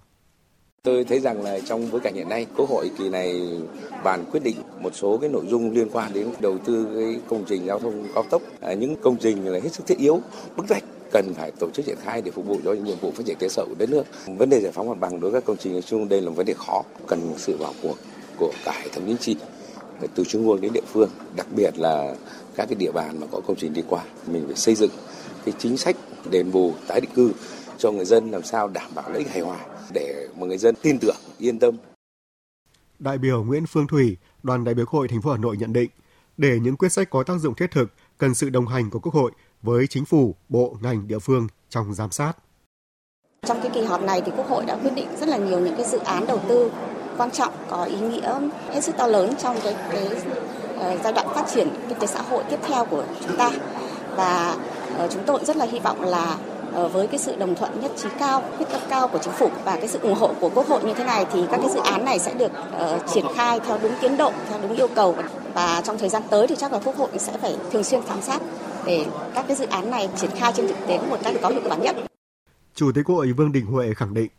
Tôi 0.83 1.03
thấy 1.03 1.19
rằng 1.19 1.43
là 1.43 1.59
trong 1.59 1.91
bối 1.91 2.01
cảnh 2.03 2.13
hiện 2.15 2.29
nay, 2.29 2.45
Quốc 2.55 2.69
hội 2.69 2.91
kỳ 2.97 3.09
này 3.09 3.41
bàn 4.03 4.25
quyết 4.31 4.43
định 4.43 4.55
một 4.81 4.95
số 4.95 5.17
cái 5.17 5.29
nội 5.29 5.45
dung 5.49 5.71
liên 5.71 5.89
quan 5.91 6.13
đến 6.13 6.29
đầu 6.39 6.57
tư 6.57 6.87
cái 6.95 7.21
công 7.29 7.43
trình 7.47 7.65
giao 7.65 7.79
thông 7.79 8.07
cao 8.15 8.23
tốc, 8.29 8.41
à, 8.61 8.73
những 8.73 8.95
công 9.01 9.17
trình 9.17 9.47
là 9.47 9.59
hết 9.63 9.69
sức 9.73 9.87
thiết 9.87 9.97
yếu, 9.97 10.21
bức 10.55 10.65
bách 10.69 10.83
cần 11.11 11.33
phải 11.33 11.51
tổ 11.59 11.69
chức 11.73 11.85
triển 11.85 11.97
khai 12.03 12.21
để 12.21 12.31
phục 12.31 12.45
vụ 12.45 12.59
cho 12.63 12.73
nhiệm 12.73 12.97
vụ 13.01 13.11
phát 13.11 13.23
triển 13.25 13.37
kinh 13.39 13.49
tế 13.55 13.63
của 13.65 13.75
đất 13.77 13.89
nước. 13.89 14.03
Vấn 14.37 14.49
đề 14.49 14.61
giải 14.61 14.71
phóng 14.71 14.89
mặt 14.89 14.99
bằng 14.99 15.19
đối 15.19 15.31
với 15.31 15.41
các 15.41 15.45
công 15.47 15.57
trình 15.57 15.73
nói 15.73 15.81
chung 15.81 16.09
đây 16.09 16.21
là 16.21 16.29
một 16.29 16.35
vấn 16.35 16.45
đề 16.45 16.53
khó, 16.53 16.83
cần 17.07 17.33
sự 17.37 17.57
vào 17.57 17.73
cuộc 17.81 17.95
của 18.37 18.53
cả 18.65 18.71
hệ 18.83 18.89
thống 18.89 19.03
chính 19.07 19.17
trị 19.17 19.35
từ 20.15 20.23
trung 20.23 20.49
ương 20.49 20.61
đến 20.61 20.73
địa 20.73 20.85
phương, 20.93 21.09
đặc 21.35 21.47
biệt 21.55 21.77
là 21.77 22.15
các 22.55 22.65
cái 22.65 22.75
địa 22.75 22.91
bàn 22.91 23.19
mà 23.19 23.27
có 23.31 23.41
công 23.47 23.57
trình 23.57 23.73
đi 23.73 23.83
qua. 23.89 24.03
Mình 24.27 24.43
phải 24.45 24.55
xây 24.55 24.75
dựng 24.75 24.91
cái 25.45 25.53
chính 25.59 25.77
sách 25.77 25.95
đền 26.31 26.51
bù 26.51 26.73
tái 26.87 27.01
định 27.01 27.11
cư 27.15 27.31
cho 27.77 27.91
người 27.91 28.05
dân 28.05 28.31
làm 28.31 28.43
sao 28.43 28.67
đảm 28.67 28.91
bảo 28.95 29.09
lợi 29.09 29.17
ích 29.17 29.29
hài 29.29 29.39
hòa 29.39 29.57
để 29.93 30.27
mà 30.39 30.47
người 30.47 30.57
dân 30.57 30.75
tin 30.81 30.99
tưởng, 30.99 31.15
yên 31.37 31.59
tâm. 31.59 31.75
Đại 32.99 33.17
biểu 33.17 33.43
Nguyễn 33.43 33.65
Phương 33.65 33.87
Thủy, 33.87 34.17
đoàn 34.43 34.63
đại 34.63 34.73
biểu 34.73 34.85
Quốc 34.85 34.99
hội 34.99 35.07
thành 35.07 35.21
phố 35.21 35.31
Hà 35.31 35.37
Nội 35.37 35.57
nhận 35.57 35.73
định, 35.73 35.89
để 36.37 36.59
những 36.59 36.75
quyết 36.75 36.91
sách 36.91 37.09
có 37.09 37.23
tác 37.23 37.37
dụng 37.39 37.55
thiết 37.55 37.71
thực, 37.71 37.85
cần 38.17 38.35
sự 38.35 38.49
đồng 38.49 38.67
hành 38.67 38.89
của 38.89 38.99
Quốc 38.99 39.13
hội 39.13 39.31
với 39.61 39.87
chính 39.87 40.05
phủ, 40.05 40.35
bộ, 40.49 40.77
ngành, 40.81 41.07
địa 41.07 41.19
phương 41.19 41.47
trong 41.69 41.93
giám 41.93 42.11
sát. 42.11 42.33
Trong 43.45 43.61
cái 43.61 43.71
kỳ 43.73 43.81
họp 43.81 44.01
này 44.01 44.21
thì 44.25 44.31
Quốc 44.37 44.47
hội 44.47 44.65
đã 44.65 44.75
quyết 44.75 44.91
định 44.95 45.07
rất 45.19 45.29
là 45.29 45.37
nhiều 45.37 45.59
những 45.59 45.75
cái 45.77 45.85
dự 45.85 45.97
án 45.97 46.25
đầu 46.27 46.39
tư 46.49 46.71
quan 47.17 47.31
trọng 47.31 47.53
có 47.69 47.83
ý 47.83 47.99
nghĩa 47.99 48.33
hết 48.73 48.81
sức 48.81 48.97
to 48.97 49.07
lớn 49.07 49.33
trong 49.39 49.57
cái, 49.63 49.75
cái 49.91 50.05
uh, 50.05 51.03
giai 51.03 51.13
đoạn 51.13 51.27
phát 51.35 51.45
triển 51.53 51.67
kinh 51.89 51.99
tế 51.99 52.07
xã 52.07 52.21
hội 52.21 52.43
tiếp 52.49 52.59
theo 52.67 52.85
của 52.85 53.03
chúng 53.27 53.37
ta 53.37 53.51
và 54.15 54.55
uh, 55.03 55.11
chúng 55.11 55.23
tôi 55.25 55.39
rất 55.45 55.57
là 55.57 55.65
hy 55.65 55.79
vọng 55.79 56.01
là 56.01 56.37
ờ, 56.73 56.87
với 56.87 57.07
cái 57.07 57.19
sự 57.19 57.35
đồng 57.35 57.55
thuận 57.55 57.81
nhất 57.81 57.91
trí 57.97 58.09
cao, 58.19 58.43
quyết 58.57 58.65
tâm 58.71 58.81
cao 58.89 59.07
của 59.07 59.17
chính 59.17 59.33
phủ 59.33 59.49
và 59.65 59.75
cái 59.75 59.87
sự 59.87 59.99
ủng 60.01 60.13
hộ 60.13 60.33
của 60.39 60.49
Quốc 60.49 60.67
hội 60.67 60.83
như 60.83 60.93
thế 60.93 61.03
này 61.03 61.25
thì 61.33 61.39
các 61.51 61.59
cái 61.61 61.69
dự 61.73 61.79
án 61.79 62.05
này 62.05 62.19
sẽ 62.19 62.33
được 62.33 62.51
uh, 62.51 63.11
triển 63.13 63.25
khai 63.35 63.59
theo 63.59 63.77
đúng 63.83 63.93
tiến 64.01 64.17
độ, 64.17 64.31
theo 64.49 64.59
đúng 64.61 64.75
yêu 64.75 64.87
cầu 64.95 65.15
và 65.53 65.81
trong 65.85 65.97
thời 65.97 66.09
gian 66.09 66.21
tới 66.29 66.47
thì 66.47 66.55
chắc 66.55 66.73
là 66.73 66.79
Quốc 66.85 66.97
hội 66.97 67.09
sẽ 67.17 67.33
phải 67.41 67.55
thường 67.71 67.83
xuyên 67.83 68.01
giám 68.07 68.21
sát 68.21 68.41
để 68.85 69.05
các 69.35 69.45
cái 69.47 69.57
dự 69.57 69.65
án 69.65 69.91
này 69.91 70.09
triển 70.15 70.31
khai 70.35 70.53
trên 70.55 70.67
thực 70.67 70.87
tế 70.87 70.99
một 71.09 71.17
cách 71.23 71.35
có 71.41 71.49
hiệu 71.49 71.61
quả 71.69 71.77
nhất. 71.77 71.95
Chủ 72.75 72.91
tịch 72.95 73.05
Quốc 73.05 73.15
hội 73.15 73.31
Vương 73.31 73.51
Đình 73.51 73.65
Huệ 73.65 73.93
khẳng 73.93 74.13
định 74.13 74.31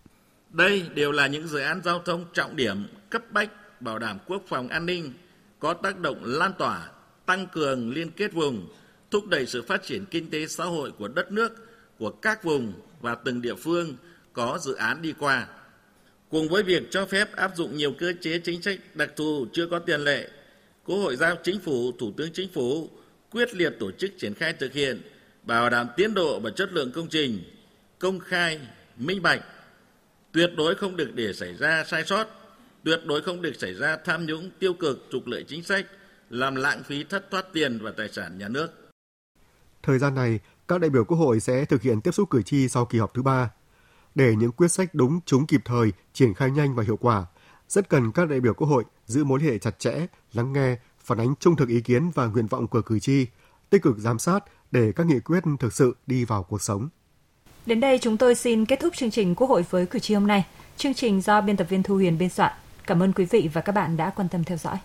đây 0.52 0.84
đều 0.94 1.12
là 1.12 1.26
những 1.26 1.48
dự 1.48 1.58
án 1.58 1.82
giao 1.84 1.98
thông 1.98 2.24
trọng 2.32 2.56
điểm 2.56 2.86
cấp 3.10 3.22
bách 3.30 3.80
bảo 3.80 3.98
đảm 3.98 4.18
quốc 4.26 4.42
phòng 4.48 4.68
an 4.68 4.86
ninh 4.86 5.12
có 5.58 5.74
tác 5.74 5.98
động 5.98 6.24
lan 6.24 6.52
tỏa, 6.58 6.90
tăng 7.26 7.46
cường 7.46 7.90
liên 7.92 8.10
kết 8.10 8.32
vùng, 8.32 8.68
thúc 9.10 9.26
đẩy 9.28 9.46
sự 9.46 9.62
phát 9.62 9.82
triển 9.82 10.04
kinh 10.10 10.30
tế 10.30 10.46
xã 10.46 10.64
hội 10.64 10.92
của 10.98 11.08
đất 11.08 11.32
nước 11.32 11.52
của 11.98 12.10
các 12.10 12.44
vùng 12.44 12.72
và 13.00 13.14
từng 13.14 13.42
địa 13.42 13.54
phương 13.54 13.96
có 14.32 14.58
dự 14.62 14.74
án 14.74 15.02
đi 15.02 15.14
qua. 15.18 15.46
Cùng 16.28 16.48
với 16.48 16.62
việc 16.62 16.82
cho 16.90 17.06
phép 17.06 17.36
áp 17.36 17.56
dụng 17.56 17.76
nhiều 17.76 17.92
cơ 17.98 18.12
chế 18.20 18.38
chính 18.38 18.62
sách 18.62 18.78
đặc 18.94 19.10
thù 19.16 19.46
chưa 19.52 19.66
có 19.66 19.78
tiền 19.78 20.00
lệ, 20.00 20.28
Quốc 20.84 20.96
hội 20.96 21.16
giao 21.16 21.36
chính 21.42 21.60
phủ, 21.60 21.92
Thủ 21.92 22.12
tướng 22.16 22.32
Chính 22.32 22.52
phủ 22.52 22.90
quyết 23.30 23.54
liệt 23.54 23.72
tổ 23.80 23.90
chức 23.90 24.10
triển 24.18 24.34
khai 24.34 24.52
thực 24.52 24.72
hiện, 24.72 25.02
bảo 25.42 25.70
đảm 25.70 25.86
tiến 25.96 26.14
độ 26.14 26.40
và 26.40 26.50
chất 26.50 26.72
lượng 26.72 26.92
công 26.92 27.08
trình, 27.08 27.42
công 27.98 28.18
khai, 28.18 28.60
minh 28.96 29.22
bạch, 29.22 29.42
tuyệt 30.32 30.50
đối 30.56 30.74
không 30.74 30.96
được 30.96 31.10
để 31.14 31.32
xảy 31.32 31.54
ra 31.54 31.84
sai 31.84 32.04
sót, 32.04 32.26
tuyệt 32.84 33.00
đối 33.04 33.22
không 33.22 33.42
được 33.42 33.52
xảy 33.58 33.74
ra 33.74 33.96
tham 34.04 34.26
nhũng 34.26 34.50
tiêu 34.58 34.74
cực 34.74 35.06
trục 35.12 35.26
lợi 35.26 35.44
chính 35.48 35.62
sách, 35.62 35.86
làm 36.30 36.54
lãng 36.54 36.82
phí 36.82 37.04
thất 37.04 37.30
thoát 37.30 37.44
tiền 37.52 37.78
và 37.82 37.92
tài 37.96 38.08
sản 38.08 38.38
nhà 38.38 38.48
nước. 38.48 38.68
Thời 39.82 39.98
gian 39.98 40.14
này, 40.14 40.40
các 40.68 40.80
đại 40.80 40.90
biểu 40.90 41.04
Quốc 41.04 41.18
hội 41.18 41.40
sẽ 41.40 41.64
thực 41.64 41.82
hiện 41.82 42.00
tiếp 42.00 42.10
xúc 42.10 42.30
cử 42.30 42.42
tri 42.42 42.68
sau 42.68 42.84
kỳ 42.86 42.98
họp 42.98 43.14
thứ 43.14 43.22
ba. 43.22 43.50
Để 44.14 44.34
những 44.36 44.52
quyết 44.52 44.68
sách 44.68 44.94
đúng, 44.94 45.20
chúng 45.26 45.46
kịp 45.46 45.60
thời, 45.64 45.92
triển 46.12 46.34
khai 46.34 46.50
nhanh 46.50 46.74
và 46.74 46.82
hiệu 46.82 46.96
quả, 46.96 47.26
rất 47.68 47.88
cần 47.88 48.12
các 48.12 48.28
đại 48.28 48.40
biểu 48.40 48.54
Quốc 48.54 48.68
hội 48.68 48.84
giữ 49.06 49.24
mối 49.24 49.40
liên 49.40 49.52
hệ 49.52 49.58
chặt 49.58 49.78
chẽ, 49.78 50.06
lắng 50.32 50.52
nghe, 50.52 50.76
phản 51.00 51.18
ánh 51.18 51.34
trung 51.40 51.56
thực 51.56 51.68
ý 51.68 51.80
kiến 51.80 52.10
và 52.10 52.26
nguyện 52.26 52.46
vọng 52.46 52.66
của 52.66 52.82
cử 52.82 52.98
tri, 52.98 53.26
tích 53.70 53.82
cực 53.82 53.98
giám 53.98 54.18
sát 54.18 54.44
để 54.70 54.92
các 54.92 55.06
nghị 55.06 55.20
quyết 55.20 55.42
thực 55.60 55.72
sự 55.72 55.96
đi 56.06 56.24
vào 56.24 56.42
cuộc 56.42 56.62
sống. 56.62 56.88
Đến 57.66 57.80
đây 57.80 57.98
chúng 57.98 58.16
tôi 58.16 58.34
xin 58.34 58.66
kết 58.66 58.80
thúc 58.80 58.96
chương 58.96 59.10
trình 59.10 59.34
Quốc 59.34 59.50
hội 59.50 59.64
với 59.70 59.86
cử 59.86 59.98
tri 59.98 60.14
hôm 60.14 60.26
nay. 60.26 60.44
Chương 60.76 60.94
trình 60.94 61.20
do 61.20 61.40
biên 61.40 61.56
tập 61.56 61.66
viên 61.70 61.82
Thu 61.82 61.94
Huyền 61.94 62.18
biên 62.18 62.28
soạn. 62.28 62.52
Cảm 62.86 63.02
ơn 63.02 63.12
quý 63.12 63.24
vị 63.24 63.48
và 63.52 63.60
các 63.60 63.72
bạn 63.72 63.96
đã 63.96 64.10
quan 64.10 64.28
tâm 64.28 64.44
theo 64.44 64.58
dõi. 64.58 64.76